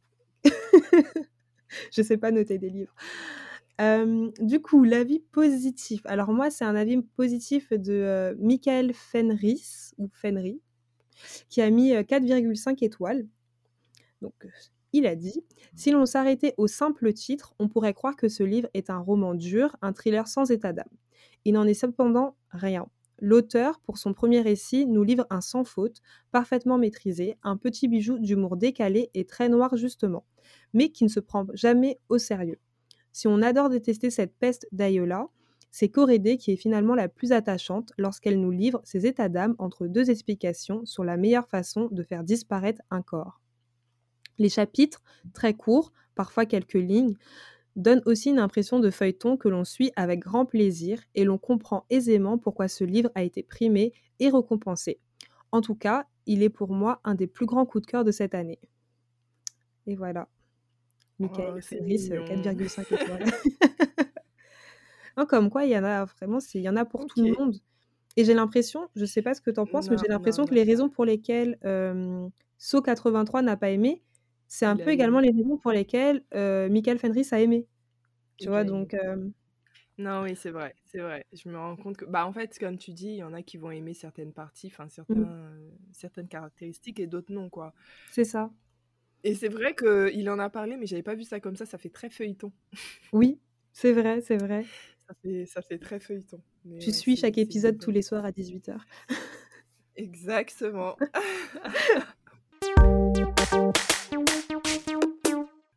[1.92, 2.94] Je sais pas noter des livres.
[4.40, 6.02] Du coup, l'avis positif.
[6.06, 7.94] Alors moi, c'est un avis positif de,
[8.34, 10.62] heu, Michael Fenris ou Fenry,
[11.49, 13.28] qui a mis, heu, 4,5 étoiles.
[14.22, 14.49] Donc, heu,
[14.93, 15.43] il a dit:
[15.76, 19.34] «Si l'on s'arrêtait au simple titre, on pourrait croire que ce livre est un roman
[19.36, 20.89] dur, un thriller sans état d'âme.
[21.45, 22.88] Il n'en est cependant rien.
[23.20, 26.01] L'auteur, pour son premier récit, nous livre un sans faute,
[26.32, 30.26] parfaitement maîtrisé, un petit bijou d'humour décalé et très noir justement,
[30.74, 32.59] mais qui ne se prend jamais au sérieux.
[33.13, 35.30] Si on adore détester cette peste d'Ayola,
[35.78, 39.88] c'est Corédé qui est finalement la plus attachante lorsqu'elle nous livre ses états d'âme entre
[39.88, 43.42] deux explications sur la meilleure façon de faire disparaître un corps.
[44.38, 45.04] Les chapitres,
[45.34, 47.18] très courts, parfois quelques lignes,
[47.76, 51.86] donnent aussi une impression de feuilleton que l'on suit avec grand plaisir et l'on comprend
[51.90, 55.02] aisément pourquoi ce livre a été primé et récompensé.
[55.52, 58.12] En tout cas, il est pour moi un des plus grands coups de cœur de
[58.12, 58.60] cette année.
[59.88, 60.30] Et voilà.
[61.20, 62.54] Michael Oh, c'est Ferris, euh, mignon.
[62.54, 63.26] 4,5 étoiles.
[65.18, 67.28] Hein, comme quoi, il y en a vraiment, il y en a pour tout le
[67.30, 67.57] monde.
[68.18, 70.47] Et j'ai l'impression, je sais pas ce que tu en penses, mais j'ai l'impression non,
[70.47, 70.55] que non.
[70.55, 72.28] les raisons pour lesquelles euh,
[72.59, 74.03] So83 n'a pas aimé,
[74.47, 75.22] c'est un Il peu également aimé.
[75.22, 77.68] les raisons pour lesquelles euh, Michael Fenris a aimé.
[78.38, 79.30] Tu Il vois, donc euh,
[79.97, 81.26] Non, oui, c'est vrai, c'est vrai.
[81.32, 83.41] Je me rends compte que, bah, en fait, comme tu dis, il y en a
[83.43, 87.74] qui vont aimer certaines parties, enfin, certains, mm, euh, certaines caractéristiques et d'autres non, quoi.
[88.09, 88.51] c'est ça.
[89.24, 91.66] Et c'est vrai qu'il en a parlé, mais j'avais pas vu ça comme ça.
[91.66, 92.53] Ça fait très feuilleton.
[93.11, 93.41] Oui,
[93.74, 94.70] c'est vrai, c'est vrai.
[95.08, 96.41] Ça fait, ça fait très feuilleton.
[96.64, 98.78] Mais Tu suis chaque épisode tous les soirs à 18h.
[99.95, 100.97] Exactement.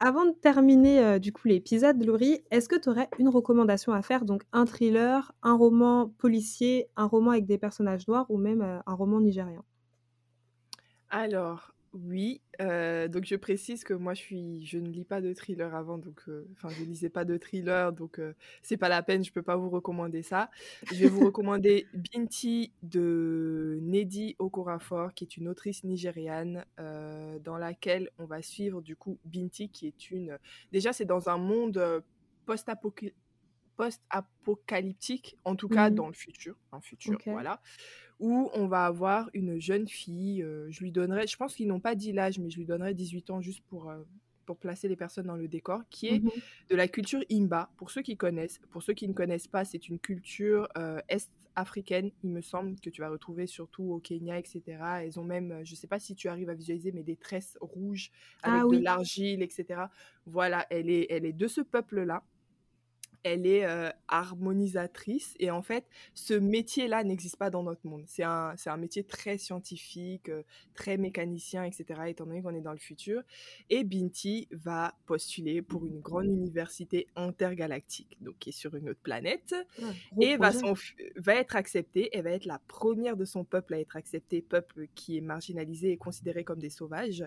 [0.01, 4.01] Avant de terminer euh, du coup l'épisode, Laurie, est-ce que tu aurais une recommandation à
[4.01, 4.25] faire?
[4.25, 8.79] Donc un thriller, un roman policier, un roman avec des personnages noirs ou même euh,
[8.87, 9.65] un roman nigérien
[11.11, 12.41] Alors, oui.
[12.61, 15.99] euh, donc, je précise que moi, je suis, je ne lis pas de thriller avant,
[15.99, 19.25] donc, euh, enfin, je lisais pas de thriller, donc euh, c'est pas la peine.
[19.25, 20.51] Je peux pas vous recommander ça.
[20.93, 27.57] Je vais vous recommander Binti de Nedi Okorafor, qui est une autrice nigériane, euh, dans
[27.59, 30.39] laquelle on va suivre du coup Binti, qui est une.
[30.73, 32.01] Déjà, c'est dans un monde euh,
[33.77, 35.97] post-apocalyptique en tout cas Mhm.
[35.97, 37.61] dans le futur, un futur, voilà,
[38.21, 41.81] où on va avoir une jeune fille, euh, je lui donnerai, je pense qu'ils n'ont
[41.81, 44.03] pas dit l'âge, mais je lui donnerai 18 ans juste pour, euh,
[44.47, 46.31] pour placer les personnes dans le décor, qui est Mhm.
[46.71, 48.61] de la culture Imba, pour ceux qui connaissent.
[48.71, 52.91] Pour ceux qui ne connaissent pas, c'est une culture euh, est-africaine, il me semble, que
[52.91, 55.03] tu vas retrouver surtout au Kenya, etc.
[55.05, 57.57] Elles ont même, je ne sais pas si tu arrives à visualiser, mais des tresses
[57.61, 58.11] rouges
[58.43, 58.83] avec Ah de oui.
[58.85, 59.91] l'argile, etc.
[60.27, 62.23] Voilà, elle est, elle est de ce peuple-là
[63.23, 68.05] elle est euh, harmonisatrice et en fait ce métier-là n'existe pas dans notre monde.
[68.07, 70.43] C'est un, un métier très scientifique, euh,
[70.75, 72.01] très mécanicien, etc.
[72.07, 73.23] étant donné qu'on est dans le futur.
[73.71, 79.01] Et Binti va postuler pour une grande université intergalactique, donc qui est sur une autre
[79.03, 79.87] planète, Ah,
[80.21, 84.43] et va, être acceptée, elle va être la première de son peuple à être acceptée,
[84.43, 87.25] peuple qui est marginalisé et considéré comme des sauvages.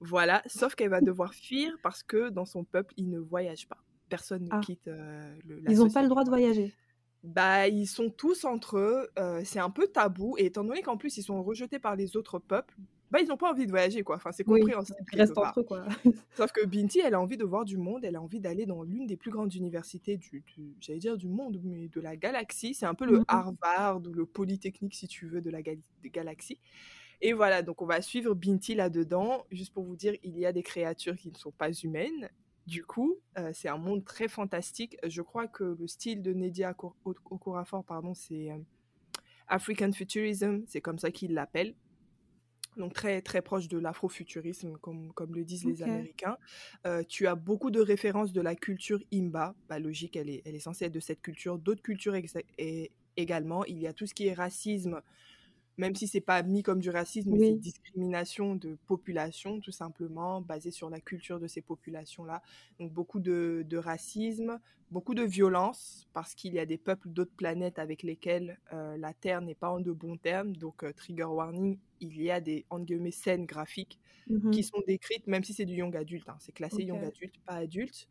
[0.00, 3.78] Voilà, sauf qu'elle va devoir fuir parce que dans son peuple, ils ne voyagent pas.
[4.08, 6.76] Personne ne Ah, quitte euh, le- la ils n'ont pas le droit de voyager?
[7.24, 10.96] Bah, ils sont tous entre eux, euh, c'est un peu tabou, et étant donné qu'en
[10.96, 12.76] plus ils sont rejetés par les autres peuples,
[13.10, 14.16] bah ils n'ont pas envie de voyager, quoi.
[14.16, 15.86] Enfin, c'est Oui, compréhensible ils quelque restent entre eux, quoi.
[16.34, 18.82] Sauf que Binti, elle a envie de voir du monde, elle a envie d'aller dans
[18.84, 22.74] l'une des plus grandes universités du, du- j'allais dire du monde, mais de la galaxie.
[22.74, 23.24] C'est un peu le Mhm.
[23.28, 26.60] Harvard ou le Polytechnique, si tu veux, de la gal- des galaxies.
[27.22, 29.44] Et voilà, donc on va suivre Binti là-dedans.
[29.52, 32.30] Juste pour vous dire, il y a des créatures qui ne sont pas humaines.
[32.68, 34.98] Du coup, euh, c'est un monde très fantastique.
[35.02, 36.92] Je crois que le style de Nedia Okor-
[37.30, 38.58] Okorafor, pardon, c'est euh,
[39.46, 41.74] African Futurism, c'est comme ça qu'ils l'appellent.
[42.76, 45.82] Donc très, très proche de l'afrofuturisme, comme, comme le disent les.
[45.82, 46.36] Américains.
[46.86, 49.54] Euh, tu as beaucoup de références de la culture Imba.
[49.70, 51.58] Bah, logique, elle est, elle est censée être de cette culture.
[51.58, 52.16] D'autres cultures
[53.16, 53.64] également.
[53.64, 55.00] Il y a tout ce qui est racisme,
[55.78, 60.40] même si c'est pas mis comme du racisme, mais c'est discrimination de population, tout simplement,
[60.42, 62.42] basée sur la culture de ces populations-là.
[62.78, 64.60] Donc beaucoup de, de racisme,
[64.90, 69.14] beaucoup de violence, parce qu'il y a des peuples d'autres planètes avec lesquels euh, la
[69.14, 70.56] Terre n'est pas en de bons termes.
[70.56, 74.52] Donc, euh, trigger warning, il y a des, entre guillemets, scènes graphiques Mhm.
[74.52, 77.54] qui sont décrites, même si c'est du young adulte, hein, c'est classé young adulte, pas
[77.56, 78.08] adulte.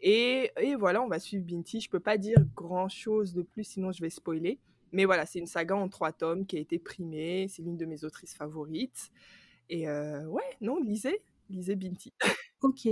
[0.00, 1.80] Et, et voilà, on va suivre Binti.
[1.80, 4.60] Je peux pas dire grand chose de plus, sinon je vais spoiler.
[4.92, 7.46] Mais voilà, c'est une saga en trois tomes qui a été primée.
[7.48, 9.10] C'est l'une de mes autrices favorites.
[9.68, 12.12] Et ouais, non, lisez, lisez Binti.
[12.62, 12.88] ok.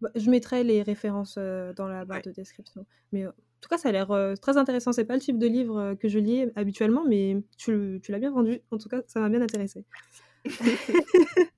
[0.00, 2.86] Bah, je mettrai les références dans la barre de description.
[3.12, 4.08] Mais en tout cas, ça a l'air
[4.40, 4.92] très intéressant.
[4.92, 8.30] C'est pas le type de livre que je lis habituellement, mais tu, tu l'as bien
[8.30, 8.60] vendu.
[8.70, 9.84] En tout cas, ça m'a bien intéressé.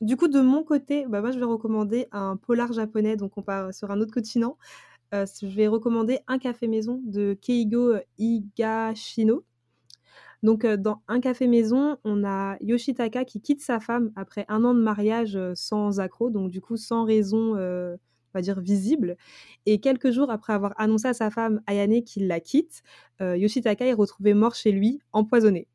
[0.00, 3.16] du coup, de mon côté, bah, moi, je vais recommander un polar japonais.
[3.16, 4.56] Donc, on part sur un autre continent.
[5.12, 9.44] Je vais recommander Un café maison de Keigo Higashino.
[10.42, 14.74] Donc, dans Un café maison, on a Yoshitaka qui quitte sa femme après un an
[14.74, 17.98] de mariage sans accroc, donc du coup sans raison, on
[18.34, 19.16] va dire, visible.
[19.66, 22.82] Et quelques jours après avoir annoncé à sa femme Ayane qu'il la quitte,
[23.20, 25.66] Yoshitaka est retrouvé mort chez lui, empoisonné.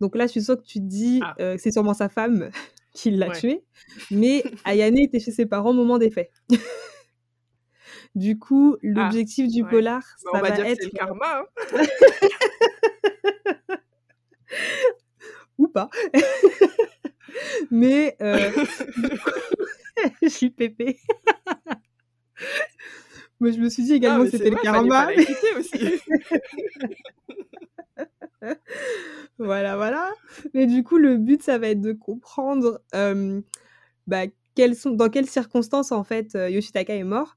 [0.00, 1.56] Donc là, je suis sûre que tu te dis, ah.
[1.58, 2.50] c'est sûrement sa femme
[2.92, 3.62] qui l'a tué,
[4.10, 6.32] mais Ayane était chez ses parents au moment des faits.
[8.18, 10.78] du coup, ah, l'objectif du polar, bah, ça va, dire être...
[10.80, 11.40] c'est le karma.
[11.40, 11.84] Hein.
[15.58, 15.88] Ou pas.
[17.70, 18.50] Mais euh,
[20.22, 20.98] je suis pépé.
[23.40, 25.08] Moi, je me suis dit également que c'était le karma.
[25.58, 26.00] aussi.
[29.38, 30.12] voilà, voilà.
[30.54, 33.40] Mais du coup, le but, ça va être de comprendre euh,
[34.06, 37.36] bah, quelles sont, dans quelles circonstances, en fait, euh, Yoshitaka est mort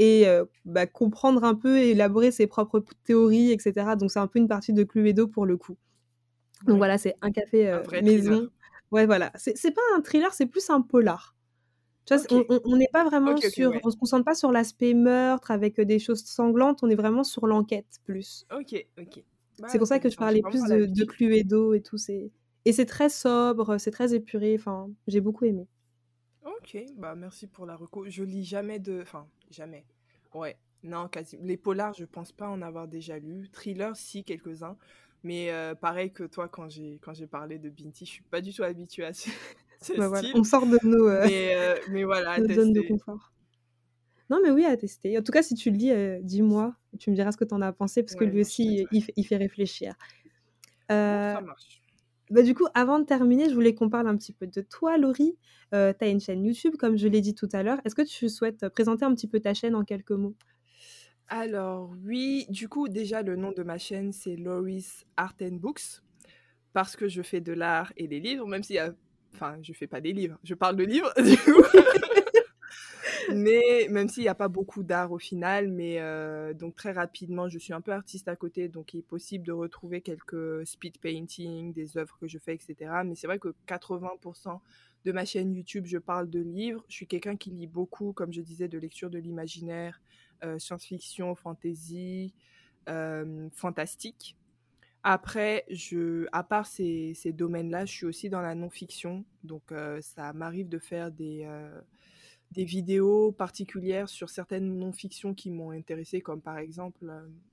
[0.00, 0.26] et
[0.64, 3.96] bah, comprendre un peu, élaborer ses propres théories, etc.
[3.98, 5.76] Donc, c'est un peu une partie de Cluedo pour le coup.
[6.66, 8.48] Donc voilà, c'est un café maison.
[8.90, 9.30] Ouais, voilà.
[9.36, 11.36] C'est pas un thriller, c'est plus un polar.
[12.06, 13.72] Tu vois, on n'est pas vraiment sur.
[13.84, 17.46] On se concentre pas sur l'aspect meurtre avec des choses sanglantes, on est vraiment sur
[17.46, 18.46] l'enquête plus.
[18.58, 19.22] Ok, ok.
[19.60, 21.98] Bah, c'est pour ça que je parlais plus de, de Cluedo et tout.
[22.64, 24.56] Et c'est très sobre, c'est très épuré.
[24.58, 25.66] Enfin, j'ai beaucoup aimé.
[26.44, 28.08] Ok, bah merci pour la reco.
[28.08, 29.00] Je lis jamais de.
[29.02, 29.84] Enfin, jamais.
[30.34, 31.38] Ouais, non, quasi.
[31.42, 33.48] Les polars, je pense pas en avoir déjà lu.
[33.52, 34.76] Thriller, si, quelques-uns.
[35.22, 38.54] Mais pareil que toi, quand j'ai quand j'ai parlé de Binti, je suis pas du
[38.54, 39.28] tout habituée à ce,
[39.98, 40.32] bah, style.
[40.34, 43.32] On sort de nos, mais, mais, voilà, zone de confort.
[44.30, 45.18] Non, mais oui, à tester.
[45.18, 46.74] En tout cas, si tu le lis, dis-moi.
[46.98, 49.26] Tu me diras ce que tu en as pensé, parce que lui aussi, il, il,
[49.26, 49.94] fait réfléchir.
[50.88, 51.80] ça marche.
[52.30, 54.96] Bah, du coup, avant de terminer, je voulais qu'on parle un petit peu de toi,
[54.98, 55.36] Laurie.
[55.74, 57.80] Euh, tu as une chaîne YouTube, comme je l'ai dit tout à l'heure.
[57.84, 60.36] Est-ce que tu souhaites présenter un petit peu ta chaîne en quelques mots?
[61.32, 66.02] Alors oui, du coup déjà le nom de ma chaîne c'est Loris Art and Books
[66.72, 68.78] parce que je fais de l'art et des livres, même si
[69.32, 71.62] enfin je fais pas des livres, je parle de livres du coup.
[73.34, 77.48] mais même s'il n'y a pas beaucoup d'art au final, mais euh, donc très rapidement
[77.48, 80.98] je suis un peu artiste à côté, donc il est possible de retrouver quelques speed
[80.98, 82.90] painting, des œuvres que je fais, etc.
[83.04, 84.60] Mais c'est vrai que 80%
[85.04, 86.84] de ma chaîne YouTube je parle de livres.
[86.88, 90.00] Je suis quelqu'un qui lit beaucoup, comme je disais, de lecture de l'imaginaire
[90.44, 92.34] euh, science-fiction, fantasy,
[92.88, 94.36] euh, fantastique.
[95.02, 99.24] Après, je, à part ces, ces domaines-là, je suis aussi dans la non-fiction.
[99.44, 99.72] Donc,
[100.02, 101.46] ça m'arrive de faire des,
[102.50, 107.04] des vidéos particulières sur certaines non-fictions qui m'ont intéressé, comme par exemple,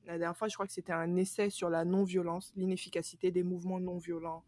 [0.06, 3.80] la dernière fois, je crois que c'était un essai sur la non-violence, l'inefficacité des mouvements
[3.80, 4.44] non-violents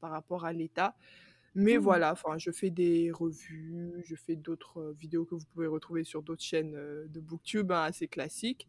[0.00, 0.96] par rapport à l'État.
[1.54, 1.80] Mais mmh.
[1.80, 6.22] voilà, enfin, je fais des revues, je fais d'autres vidéos que vous pouvez retrouver sur
[6.22, 8.68] d'autres chaînes de Booktube hein, assez classiques.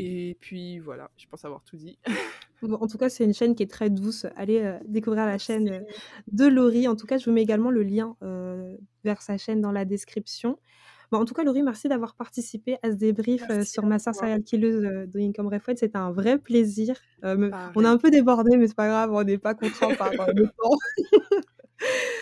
[0.00, 1.98] Et puis voilà, je pense avoir tout dit.
[2.62, 4.26] en tout cas, c'est une chaîne qui est très douce.
[4.36, 5.84] Allez découvrir la chaîne
[6.30, 6.86] de Laurie.
[6.86, 8.16] En tout cas, je vous mets également le lien
[9.02, 10.56] vers sa chaîne dans la description.
[11.10, 14.44] Bon, en tout cas, Laurie, merci d'avoir participé à ce débrief sur ma sœur serial
[14.44, 15.80] killeuse de Income Refouette.
[15.80, 16.94] C'était un vrai plaisir.
[17.24, 20.44] on a un peu débordé, mais c'est pas grave, on n'est pas contraint par le
[20.44, 20.78] temps.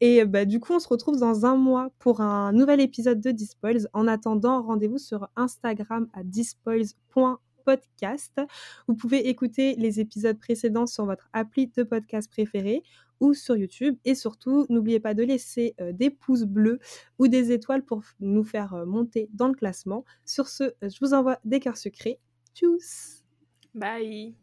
[0.00, 3.30] Et bah, du coup, on se retrouve dans un mois pour un nouvel épisode de
[3.30, 3.88] Dispoils.
[3.92, 8.40] En attendant, rendez-vous sur Instagram à dispoils.podcast.
[8.88, 12.82] Vous pouvez écouter les épisodes précédents sur votre appli de podcast préféré
[13.20, 13.98] ou sur YouTube.
[14.06, 16.78] Et surtout, n'oubliez pas de laisser des pouces bleus
[17.18, 20.06] ou des étoiles pour nous faire monter dans le classement.
[20.24, 22.18] Sur ce, je vous envoie des cœurs sucrés.
[22.54, 23.22] Tchuss
[23.74, 24.34] Bye